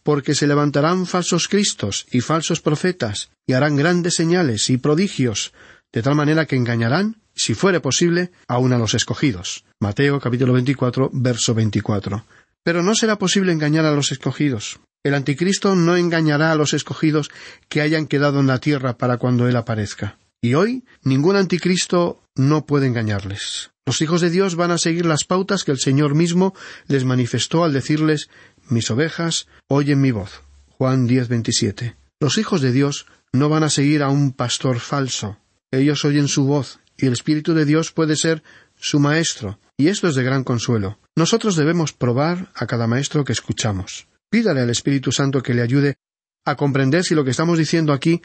porque 0.05 0.37
se 0.37 0.46
levantarán 0.46 1.07
falsos 1.07 1.48
cristos 1.48 2.07
y 2.12 2.20
falsos 2.20 2.61
profetas 2.61 3.31
y 3.48 3.55
harán 3.55 3.74
grandes 3.74 4.14
señales 4.14 4.70
y 4.70 4.76
prodigios, 4.76 5.52
de 5.92 6.02
tal 6.02 6.14
manera 6.14 6.46
que 6.46 6.55
engañarán 6.55 7.16
si 7.37 7.55
fuere 7.55 7.81
posible, 7.81 8.31
aun 8.48 8.72
a 8.72 8.79
los 8.79 8.94
escogidos. 8.94 9.64
Mateo 9.79 10.18
capítulo 10.20 10.55
24, 10.55 11.11
verso 11.12 11.52
24. 11.55 12.24
Pero 12.66 12.83
no 12.83 12.96
será 12.96 13.16
posible 13.16 13.52
engañar 13.52 13.85
a 13.85 13.92
los 13.92 14.11
escogidos. 14.11 14.81
El 15.05 15.14
anticristo 15.14 15.76
no 15.76 15.96
engañará 15.96 16.50
a 16.50 16.57
los 16.57 16.74
escogidos 16.74 17.31
que 17.68 17.81
hayan 17.81 18.09
quedado 18.09 18.40
en 18.40 18.48
la 18.48 18.59
tierra 18.59 18.98
para 18.98 19.18
cuando 19.18 19.46
él 19.46 19.55
aparezca. 19.55 20.18
Y 20.42 20.55
hoy 20.55 20.83
ningún 21.05 21.37
anticristo 21.37 22.24
no 22.35 22.66
puede 22.66 22.88
engañarles. 22.88 23.70
Los 23.87 24.02
hijos 24.02 24.20
de 24.20 24.31
Dios 24.31 24.57
van 24.57 24.72
a 24.72 24.79
seguir 24.79 25.07
las 25.07 25.22
pautas 25.22 25.62
que 25.62 25.70
el 25.70 25.79
Señor 25.79 26.16
mismo 26.16 26.55
les 26.88 27.05
manifestó 27.05 27.62
al 27.62 27.72
decirles 27.72 28.31
Mis 28.68 28.90
ovejas 28.90 29.46
oyen 29.68 30.00
mi 30.00 30.11
voz. 30.11 30.42
Juan 30.70 31.07
10, 31.07 31.29
27. 31.29 31.94
Los 32.18 32.37
hijos 32.37 32.62
de 32.62 32.72
Dios 32.72 33.07
no 33.33 33.48
van 33.48 33.62
a 33.62 33.70
seguir 33.70 34.02
a 34.02 34.09
un 34.09 34.33
pastor 34.33 34.81
falso. 34.81 35.38
Ellos 35.70 36.05
oyen 36.05 36.26
su 36.26 36.46
voz 36.46 36.81
y 36.96 37.07
el 37.07 37.12
Espíritu 37.12 37.55
de 37.55 37.64
Dios 37.64 37.92
puede 37.92 38.16
ser 38.16 38.42
su 38.74 38.98
maestro, 38.98 39.61
y 39.76 39.88
esto 39.88 40.08
es 40.08 40.14
de 40.14 40.22
gran 40.22 40.44
consuelo. 40.44 40.98
Nosotros 41.16 41.56
debemos 41.56 41.92
probar 41.92 42.50
a 42.54 42.66
cada 42.66 42.86
maestro 42.86 43.24
que 43.24 43.32
escuchamos. 43.32 44.08
Pídale 44.30 44.60
al 44.60 44.70
Espíritu 44.70 45.12
Santo 45.12 45.42
que 45.42 45.54
le 45.54 45.62
ayude 45.62 45.96
a 46.44 46.56
comprender 46.56 47.04
si 47.04 47.14
lo 47.14 47.24
que 47.24 47.30
estamos 47.30 47.58
diciendo 47.58 47.92
aquí 47.92 48.22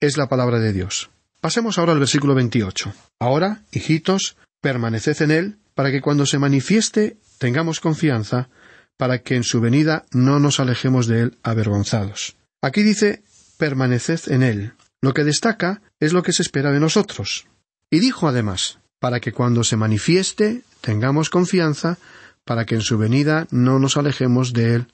es 0.00 0.16
la 0.16 0.28
palabra 0.28 0.58
de 0.58 0.72
Dios. 0.72 1.10
Pasemos 1.40 1.78
ahora 1.78 1.92
al 1.92 1.98
versículo 1.98 2.34
28. 2.34 2.92
Ahora, 3.18 3.62
hijitos, 3.72 4.36
permaneced 4.60 5.22
en 5.22 5.30
él, 5.30 5.58
para 5.74 5.90
que 5.90 6.00
cuando 6.00 6.26
se 6.26 6.38
manifieste 6.38 7.16
tengamos 7.38 7.80
confianza, 7.80 8.48
para 8.96 9.22
que 9.22 9.34
en 9.34 9.42
su 9.42 9.60
venida 9.60 10.04
no 10.12 10.38
nos 10.38 10.60
alejemos 10.60 11.06
de 11.06 11.22
él 11.22 11.38
avergonzados. 11.42 12.36
Aquí 12.62 12.82
dice 12.82 13.22
permaneced 13.58 14.30
en 14.30 14.42
él. 14.42 14.72
Lo 15.00 15.14
que 15.14 15.24
destaca 15.24 15.82
es 15.98 16.12
lo 16.12 16.22
que 16.22 16.32
se 16.32 16.42
espera 16.42 16.70
de 16.70 16.78
nosotros. 16.78 17.46
Y 17.90 17.98
dijo 17.98 18.28
además, 18.28 18.78
para 19.02 19.18
que 19.18 19.32
cuando 19.32 19.64
se 19.64 19.76
manifieste 19.76 20.62
tengamos 20.80 21.28
confianza, 21.28 21.98
para 22.44 22.66
que 22.66 22.76
en 22.76 22.82
su 22.82 22.98
venida 22.98 23.48
no 23.50 23.80
nos 23.80 23.96
alejemos 23.96 24.52
de 24.52 24.76
él 24.76 24.86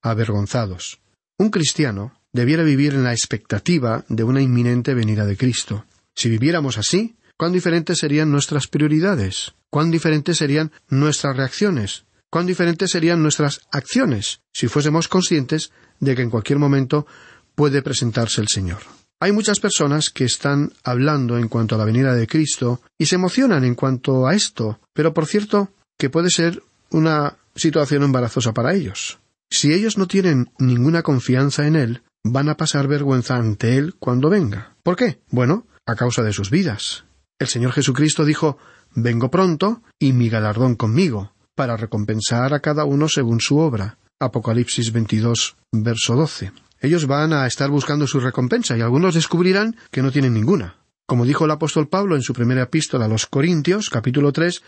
avergonzados. 0.00 0.98
Un 1.36 1.50
cristiano 1.50 2.14
debiera 2.32 2.62
vivir 2.62 2.94
en 2.94 3.04
la 3.04 3.12
expectativa 3.12 4.06
de 4.08 4.24
una 4.24 4.40
inminente 4.40 4.94
venida 4.94 5.26
de 5.26 5.36
Cristo. 5.36 5.84
Si 6.14 6.30
viviéramos 6.30 6.78
así, 6.78 7.16
cuán 7.36 7.52
diferentes 7.52 7.98
serían 7.98 8.30
nuestras 8.30 8.66
prioridades, 8.66 9.52
cuán 9.68 9.90
diferentes 9.90 10.38
serían 10.38 10.72
nuestras 10.88 11.36
reacciones, 11.36 12.06
cuán 12.30 12.46
diferentes 12.46 12.90
serían 12.90 13.22
nuestras 13.22 13.60
acciones, 13.72 14.40
si 14.54 14.68
fuésemos 14.68 15.06
conscientes 15.06 15.70
de 15.98 16.16
que 16.16 16.22
en 16.22 16.30
cualquier 16.30 16.58
momento 16.58 17.06
puede 17.54 17.82
presentarse 17.82 18.40
el 18.40 18.48
Señor. 18.48 18.99
Hay 19.22 19.32
muchas 19.32 19.60
personas 19.60 20.08
que 20.08 20.24
están 20.24 20.72
hablando 20.82 21.36
en 21.36 21.48
cuanto 21.48 21.74
a 21.74 21.78
la 21.78 21.84
venida 21.84 22.14
de 22.14 22.26
Cristo 22.26 22.80
y 22.98 23.04
se 23.04 23.16
emocionan 23.16 23.64
en 23.64 23.74
cuanto 23.74 24.26
a 24.26 24.34
esto, 24.34 24.80
pero 24.94 25.12
por 25.12 25.26
cierto 25.26 25.68
que 25.98 26.08
puede 26.08 26.30
ser 26.30 26.62
una 26.90 27.36
situación 27.54 28.02
embarazosa 28.02 28.54
para 28.54 28.72
ellos. 28.72 29.18
Si 29.50 29.74
ellos 29.74 29.98
no 29.98 30.06
tienen 30.06 30.50
ninguna 30.58 31.02
confianza 31.02 31.66
en 31.66 31.76
Él, 31.76 32.02
van 32.24 32.48
a 32.48 32.56
pasar 32.56 32.88
vergüenza 32.88 33.36
ante 33.36 33.76
Él 33.76 33.94
cuando 33.98 34.30
venga. 34.30 34.74
¿Por 34.82 34.96
qué? 34.96 35.20
Bueno, 35.28 35.66
a 35.84 35.96
causa 35.96 36.22
de 36.22 36.32
sus 36.32 36.48
vidas. 36.50 37.04
El 37.38 37.48
Señor 37.48 37.72
Jesucristo 37.72 38.24
dijo 38.24 38.56
Vengo 38.94 39.30
pronto 39.30 39.82
y 39.98 40.14
mi 40.14 40.30
galardón 40.30 40.76
conmigo, 40.76 41.34
para 41.54 41.76
recompensar 41.76 42.54
a 42.54 42.60
cada 42.60 42.86
uno 42.86 43.06
según 43.08 43.40
su 43.40 43.58
obra. 43.58 43.98
Apocalipsis 44.18 44.92
22, 44.92 45.56
verso 45.72 46.16
12. 46.16 46.52
Ellos 46.80 47.06
van 47.06 47.32
a 47.32 47.46
estar 47.46 47.68
buscando 47.70 48.06
su 48.06 48.20
recompensa 48.20 48.76
y 48.76 48.80
algunos 48.80 49.14
descubrirán 49.14 49.76
que 49.90 50.02
no 50.02 50.10
tienen 50.10 50.34
ninguna. 50.34 50.76
Como 51.06 51.26
dijo 51.26 51.44
el 51.44 51.50
apóstol 51.50 51.88
Pablo 51.88 52.16
en 52.16 52.22
su 52.22 52.32
primera 52.32 52.62
epístola 52.62 53.04
a 53.04 53.08
los 53.08 53.26
Corintios, 53.26 53.90
capítulo 53.90 54.32
3, 54.32 54.62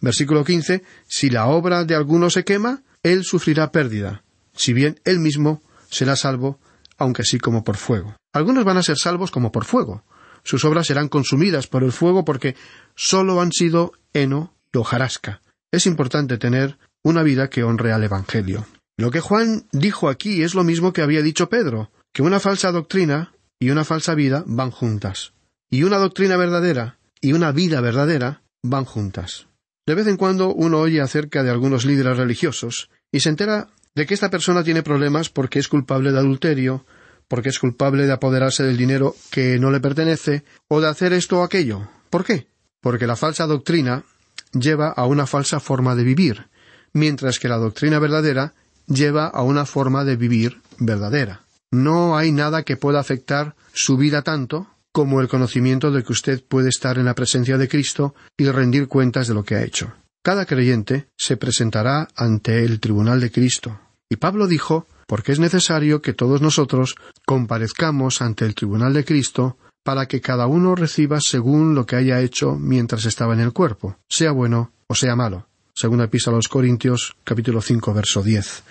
versículo 0.00 0.44
15, 0.44 0.82
si 1.06 1.30
la 1.30 1.46
obra 1.46 1.84
de 1.84 1.94
alguno 1.94 2.28
se 2.30 2.44
quema, 2.44 2.82
él 3.02 3.24
sufrirá 3.24 3.72
pérdida, 3.72 4.24
si 4.52 4.72
bien 4.72 5.00
él 5.04 5.20
mismo 5.20 5.62
será 5.88 6.16
salvo, 6.16 6.58
aunque 6.98 7.22
así 7.22 7.38
como 7.38 7.64
por 7.64 7.76
fuego. 7.76 8.16
Algunos 8.32 8.64
van 8.64 8.76
a 8.76 8.82
ser 8.82 8.98
salvos 8.98 9.30
como 9.30 9.52
por 9.52 9.64
fuego. 9.64 10.04
Sus 10.42 10.64
obras 10.64 10.86
serán 10.86 11.08
consumidas 11.08 11.66
por 11.66 11.82
el 11.82 11.92
fuego 11.92 12.24
porque 12.24 12.56
sólo 12.94 13.40
han 13.40 13.52
sido 13.52 13.92
heno 14.12 14.54
y 14.72 14.78
hojarasca. 14.78 15.40
Es 15.72 15.86
importante 15.86 16.36
tener 16.36 16.76
una 17.02 17.22
vida 17.22 17.48
que 17.48 17.64
honre 17.64 17.92
al 17.92 18.04
Evangelio. 18.04 18.66
Lo 18.96 19.10
que 19.10 19.20
Juan 19.20 19.66
dijo 19.72 20.08
aquí 20.08 20.42
es 20.42 20.54
lo 20.54 20.64
mismo 20.64 20.92
que 20.92 21.02
había 21.02 21.22
dicho 21.22 21.48
Pedro, 21.48 21.90
que 22.12 22.22
una 22.22 22.38
falsa 22.38 22.70
doctrina 22.70 23.34
y 23.58 23.70
una 23.70 23.84
falsa 23.84 24.14
vida 24.14 24.44
van 24.46 24.70
juntas. 24.70 25.32
Y 25.70 25.82
una 25.82 25.98
doctrina 25.98 26.36
verdadera 26.36 26.98
y 27.20 27.32
una 27.32 27.50
vida 27.50 27.80
verdadera 27.80 28.42
van 28.62 28.84
juntas. 28.84 29.48
De 29.86 29.94
vez 29.94 30.06
en 30.06 30.16
cuando 30.16 30.54
uno 30.54 30.78
oye 30.78 31.00
acerca 31.00 31.42
de 31.42 31.50
algunos 31.50 31.84
líderes 31.84 32.16
religiosos 32.16 32.88
y 33.10 33.20
se 33.20 33.30
entera 33.30 33.68
de 33.94 34.06
que 34.06 34.14
esta 34.14 34.30
persona 34.30 34.64
tiene 34.64 34.82
problemas 34.82 35.28
porque 35.28 35.58
es 35.58 35.68
culpable 35.68 36.12
de 36.12 36.18
adulterio, 36.18 36.86
porque 37.28 37.48
es 37.48 37.58
culpable 37.58 38.06
de 38.06 38.12
apoderarse 38.12 38.62
del 38.62 38.76
dinero 38.76 39.14
que 39.30 39.58
no 39.58 39.70
le 39.70 39.80
pertenece, 39.80 40.44
o 40.68 40.80
de 40.80 40.88
hacer 40.88 41.12
esto 41.12 41.40
o 41.40 41.42
aquello. 41.42 41.88
¿Por 42.10 42.24
qué? 42.24 42.46
Porque 42.80 43.06
la 43.06 43.16
falsa 43.16 43.46
doctrina 43.46 44.04
lleva 44.52 44.88
a 44.88 45.06
una 45.06 45.26
falsa 45.26 45.60
forma 45.60 45.94
de 45.94 46.04
vivir, 46.04 46.48
mientras 46.92 47.38
que 47.38 47.48
la 47.48 47.56
doctrina 47.56 47.98
verdadera 47.98 48.54
lleva 48.86 49.26
a 49.26 49.42
una 49.42 49.66
forma 49.66 50.04
de 50.04 50.16
vivir 50.16 50.60
verdadera. 50.78 51.42
No 51.70 52.16
hay 52.16 52.32
nada 52.32 52.62
que 52.62 52.76
pueda 52.76 53.00
afectar 53.00 53.56
su 53.72 53.96
vida 53.96 54.22
tanto 54.22 54.68
como 54.92 55.20
el 55.20 55.28
conocimiento 55.28 55.90
de 55.90 56.04
que 56.04 56.12
usted 56.12 56.44
puede 56.44 56.68
estar 56.68 56.98
en 56.98 57.06
la 57.06 57.14
presencia 57.14 57.58
de 57.58 57.68
Cristo 57.68 58.14
y 58.36 58.48
rendir 58.48 58.86
cuentas 58.86 59.26
de 59.26 59.34
lo 59.34 59.44
que 59.44 59.56
ha 59.56 59.64
hecho. 59.64 59.92
Cada 60.22 60.46
creyente 60.46 61.08
se 61.16 61.36
presentará 61.36 62.08
ante 62.14 62.64
el 62.64 62.80
tribunal 62.80 63.20
de 63.20 63.30
Cristo. 63.30 63.80
Y 64.08 64.16
Pablo 64.16 64.46
dijo, 64.46 64.86
porque 65.06 65.32
es 65.32 65.40
necesario 65.40 66.00
que 66.00 66.12
todos 66.12 66.40
nosotros 66.40 66.94
comparezcamos 67.26 68.22
ante 68.22 68.44
el 68.44 68.54
tribunal 68.54 68.94
de 68.94 69.04
Cristo 69.04 69.58
para 69.84 70.06
que 70.06 70.20
cada 70.20 70.46
uno 70.46 70.74
reciba 70.74 71.20
según 71.20 71.74
lo 71.74 71.84
que 71.86 71.96
haya 71.96 72.20
hecho 72.20 72.54
mientras 72.54 73.04
estaba 73.04 73.34
en 73.34 73.40
el 73.40 73.52
cuerpo, 73.52 73.98
sea 74.08 74.32
bueno 74.32 74.72
o 74.86 74.94
sea 74.94 75.14
malo. 75.16 75.46
Segunda 75.76 76.04
epístola 76.04 76.36
a 76.36 76.38
los 76.38 76.48
Corintios, 76.48 77.16
capítulo 77.24 77.60
5, 77.60 77.92
verso 77.92 78.22
10. 78.22 78.62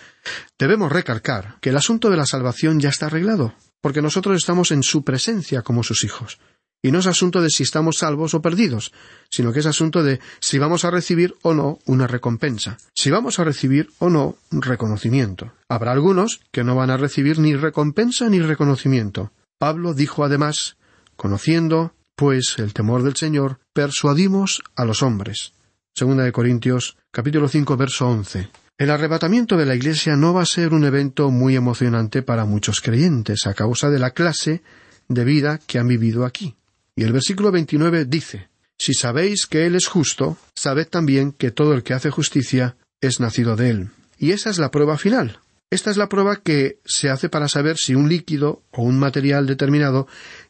Debemos 0.57 0.89
recalcar 0.89 1.57
que 1.59 1.69
el 1.69 1.77
asunto 1.77 2.09
de 2.09 2.15
la 2.15 2.25
salvación 2.25 2.79
ya 2.79 2.87
está 2.87 3.07
arreglado 3.07 3.53
porque 3.81 4.01
nosotros 4.01 4.37
estamos 4.37 4.71
en 4.71 4.81
su 4.81 5.03
presencia 5.03 5.61
como 5.61 5.83
sus 5.83 6.05
hijos. 6.05 6.39
Y 6.81 6.91
no 6.91 6.99
es 6.99 7.07
asunto 7.07 7.41
de 7.41 7.49
si 7.49 7.63
estamos 7.63 7.97
salvos 7.97 8.33
o 8.33 8.41
perdidos, 8.41 8.93
sino 9.29 9.51
que 9.51 9.59
es 9.59 9.65
asunto 9.65 10.01
de 10.01 10.21
si 10.39 10.57
vamos 10.57 10.85
a 10.85 10.91
recibir 10.91 11.35
o 11.41 11.53
no 11.53 11.79
una 11.85 12.07
recompensa, 12.07 12.77
si 12.95 13.11
vamos 13.11 13.39
a 13.39 13.43
recibir 13.43 13.89
o 13.99 14.09
no 14.09 14.37
un 14.51 14.61
reconocimiento. 14.61 15.51
Habrá 15.67 15.91
algunos 15.91 16.39
que 16.53 16.63
no 16.63 16.75
van 16.75 16.89
a 16.89 16.97
recibir 16.97 17.39
ni 17.39 17.55
recompensa 17.55 18.29
ni 18.29 18.39
reconocimiento. 18.39 19.33
Pablo 19.59 19.93
dijo 19.93 20.23
además, 20.23 20.77
conociendo, 21.17 21.93
pues, 22.15 22.55
el 22.59 22.73
temor 22.73 23.03
del 23.03 23.17
Señor, 23.17 23.59
persuadimos 23.73 24.61
a 24.77 24.85
los 24.85 25.03
hombres. 25.03 25.51
Segunda 25.95 26.23
de 26.23 26.32
Corintios, 26.32 26.97
capítulo 27.12 27.47
5, 27.47 27.77
verso 27.77 28.08
11. 28.08 28.49
El 28.79 28.89
arrebatamiento 28.89 29.58
de 29.58 29.67
la 29.67 29.75
Iglesia 29.75 30.15
no 30.15 30.34
va 30.34 30.41
a 30.41 30.47
ser 30.47 30.73
un 30.73 30.86
evento 30.86 31.29
muy 31.29 31.56
emocionante 31.56 32.23
para 32.23 32.45
muchos 32.45 32.82
creyentes 32.82 33.45
a 33.45 33.53
causa 33.53 33.91
de 33.91 33.99
la 33.99 34.10
clase 34.10 34.63
de 35.08 35.23
vida 35.23 35.60
que 35.67 35.77
han 35.77 35.88
vivido 35.88 36.25
aquí. 36.25 36.56
Y 36.95 37.03
el 37.03 37.13
versículo 37.13 37.51
29 37.51 38.06
dice, 38.06 38.49
Si 38.75 38.95
sabéis 38.95 39.45
que 39.45 39.67
Él 39.67 39.75
es 39.75 39.86
justo, 39.86 40.36
sabed 40.56 40.88
también 40.88 41.32
que 41.32 41.51
todo 41.51 41.75
el 41.75 41.84
que 41.84 41.93
hace 41.93 42.10
justicia 42.10 42.75
es 42.99 43.19
nacido 43.19 43.56
de 43.56 43.69
Él. 43.69 43.89
Y 44.17 44.32
esa 44.32 44.49
es 44.49 44.58
la 44.58 44.71
prueba 44.71 44.97
final. 44.97 45.41
Esta 45.69 45.91
es 45.91 45.97
la 45.97 46.10
prueba 46.10 46.38
que 46.38 46.79
se 46.86 47.12
hace 47.12 47.29
para 47.29 47.47
saber 47.47 47.77
si 47.77 47.93
un 47.93 48.10
líquido 48.10 48.63
o 48.71 48.82
un 48.82 48.97
material 48.97 49.45
determinado 49.45 50.08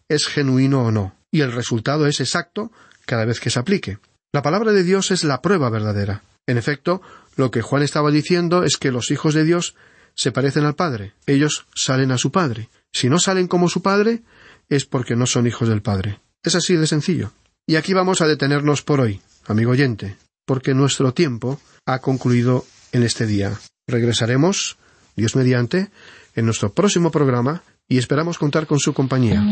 es 0.08 0.26
genuino 0.26 0.86
o 0.86 0.92
no. 0.92 1.18
Y 1.32 1.42
el 1.42 1.52
resultado 1.52 2.08
es 2.08 2.22
exacto 2.22 2.72
cada 3.06 3.26
vez 3.26 3.42
que 3.42 3.50
se 3.50 3.60
aplique. 3.60 3.98
La 4.34 4.42
palabra 4.42 4.72
de 4.72 4.84
Dios 4.84 5.12
es 5.12 5.24
la 5.24 5.44
prueba 5.44 5.70
verdadera. 5.70 6.24
En 6.48 6.58
efecto, 6.58 7.04
lo 7.36 7.52
que 7.52 7.62
Juan 7.62 7.84
estaba 7.84 8.10
diciendo 8.10 8.64
es 8.64 8.78
que 8.78 8.92
los 8.92 9.12
hijos 9.12 9.36
de 9.36 9.44
Dios 9.44 9.76
se 10.16 10.32
parecen 10.32 10.66
al 10.66 10.74
Padre. 10.74 11.14
Ellos 11.28 11.68
salen 11.76 12.12
a 12.12 12.18
su 12.18 12.32
Padre. 12.32 12.70
Si 12.92 13.10
no 13.10 13.20
salen 13.20 13.48
como 13.48 13.70
su 13.70 13.84
Padre, 13.84 14.24
es 14.70 14.86
porque 14.86 15.16
no 15.16 15.28
son 15.28 15.46
hijos 15.46 15.70
del 15.70 15.84
Padre. 15.84 16.20
Es 16.42 16.56
así 16.56 16.76
de 16.76 16.88
sencillo. 16.88 17.32
Y 17.68 17.76
aquí 17.76 17.94
vamos 17.94 18.22
a 18.22 18.28
detenernos 18.28 18.82
por 18.82 19.02
hoy, 19.02 19.22
amigo 19.46 19.72
oyente, 19.72 20.18
porque 20.46 20.74
nuestro 20.74 21.14
tiempo 21.14 21.62
ha 21.86 22.00
concluido 22.00 22.66
en 22.92 23.04
este 23.04 23.28
día. 23.28 23.54
Regresaremos, 23.88 24.78
Dios 25.16 25.36
mediante, 25.36 25.92
en 26.36 26.46
nuestro 26.46 26.74
próximo 26.74 27.12
programa 27.12 27.62
y 27.88 28.00
esperamos 28.00 28.40
contar 28.40 28.66
con 28.66 28.80
su 28.80 28.94
compañía. 28.94 29.44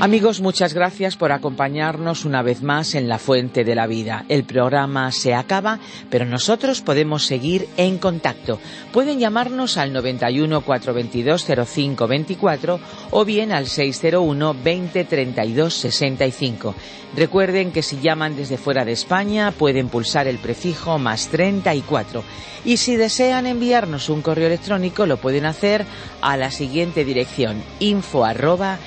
Amigos, 0.00 0.40
muchas 0.40 0.72
gracias 0.72 1.16
por 1.16 1.30
acompañarnos 1.30 2.24
una 2.24 2.40
vez 2.40 2.62
más 2.62 2.94
en 2.94 3.06
La 3.06 3.18
Fuente 3.18 3.64
de 3.64 3.74
la 3.74 3.86
Vida. 3.86 4.24
El 4.30 4.44
programa 4.44 5.12
se 5.12 5.34
acaba, 5.34 5.78
pero 6.08 6.24
nosotros 6.24 6.80
podemos 6.80 7.26
seguir 7.26 7.68
en 7.76 7.98
contacto. 7.98 8.58
Pueden 8.92 9.18
llamarnos 9.18 9.76
al 9.76 9.92
91 9.92 10.62
422 10.62 11.44
0524 11.44 12.80
o 13.10 13.24
bien 13.26 13.52
al 13.52 13.66
601 13.66 14.56
20 14.64 15.04
32 15.04 15.74
65. 15.74 16.74
Recuerden 17.14 17.70
que 17.70 17.82
si 17.82 18.00
llaman 18.00 18.36
desde 18.36 18.56
fuera 18.56 18.86
de 18.86 18.92
España 18.92 19.50
pueden 19.50 19.90
pulsar 19.90 20.26
el 20.28 20.38
prefijo 20.38 20.98
más 20.98 21.28
34. 21.28 22.24
Y 22.64 22.78
si 22.78 22.96
desean 22.96 23.46
enviarnos 23.46 24.08
un 24.08 24.22
correo 24.22 24.46
electrónico 24.46 25.04
lo 25.04 25.18
pueden 25.18 25.44
hacer 25.44 25.84
a 26.22 26.38
la 26.38 26.50
siguiente 26.50 27.04
dirección 27.04 27.62
info 27.80 28.24
arroba 28.24 28.78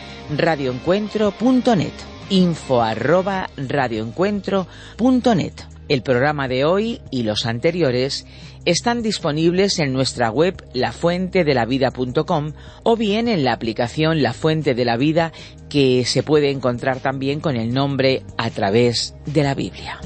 radioencuentro.net. 1.04 1.92
Info 2.30 2.82
arroba 2.82 3.50
radioencuentro.net. 3.58 5.54
El 5.90 6.02
programa 6.02 6.48
de 6.48 6.64
hoy 6.64 7.02
y 7.12 7.24
los 7.24 7.46
anteriores 7.46 8.26
están 8.66 9.02
disponibles 9.02 9.80
en 9.80 9.92
nuestra 9.92 10.32
web 10.32 10.64
lafuentedelavida.com 10.74 12.54
o 12.84 12.96
bien 12.96 13.28
en 13.28 13.44
la 13.44 13.52
aplicación 13.52 14.22
La 14.24 14.32
Fuente 14.34 14.74
de 14.74 14.86
la 14.86 14.96
Vida 14.96 15.34
que 15.70 16.06
se 16.06 16.24
puede 16.24 16.50
encontrar 16.52 17.02
también 17.02 17.42
con 17.42 17.58
el 17.58 17.74
nombre 17.74 18.24
a 18.38 18.50
través 18.50 19.16
de 19.26 19.44
la 19.44 19.56
Biblia. 19.56 20.00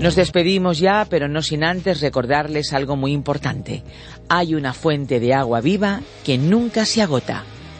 Nos 0.00 0.14
despedimos 0.14 0.78
ya, 0.78 1.06
pero 1.10 1.28
no 1.28 1.42
sin 1.42 1.64
antes 1.64 2.00
recordarles 2.00 2.72
algo 2.72 2.96
muy 2.96 3.12
importante. 3.12 3.82
Hay 4.28 4.54
una 4.54 4.72
fuente 4.72 5.20
de 5.20 5.34
agua 5.34 5.60
viva 5.60 6.00
que 6.24 6.38
nunca 6.38 6.86
se 6.86 7.02
agota 7.02 7.44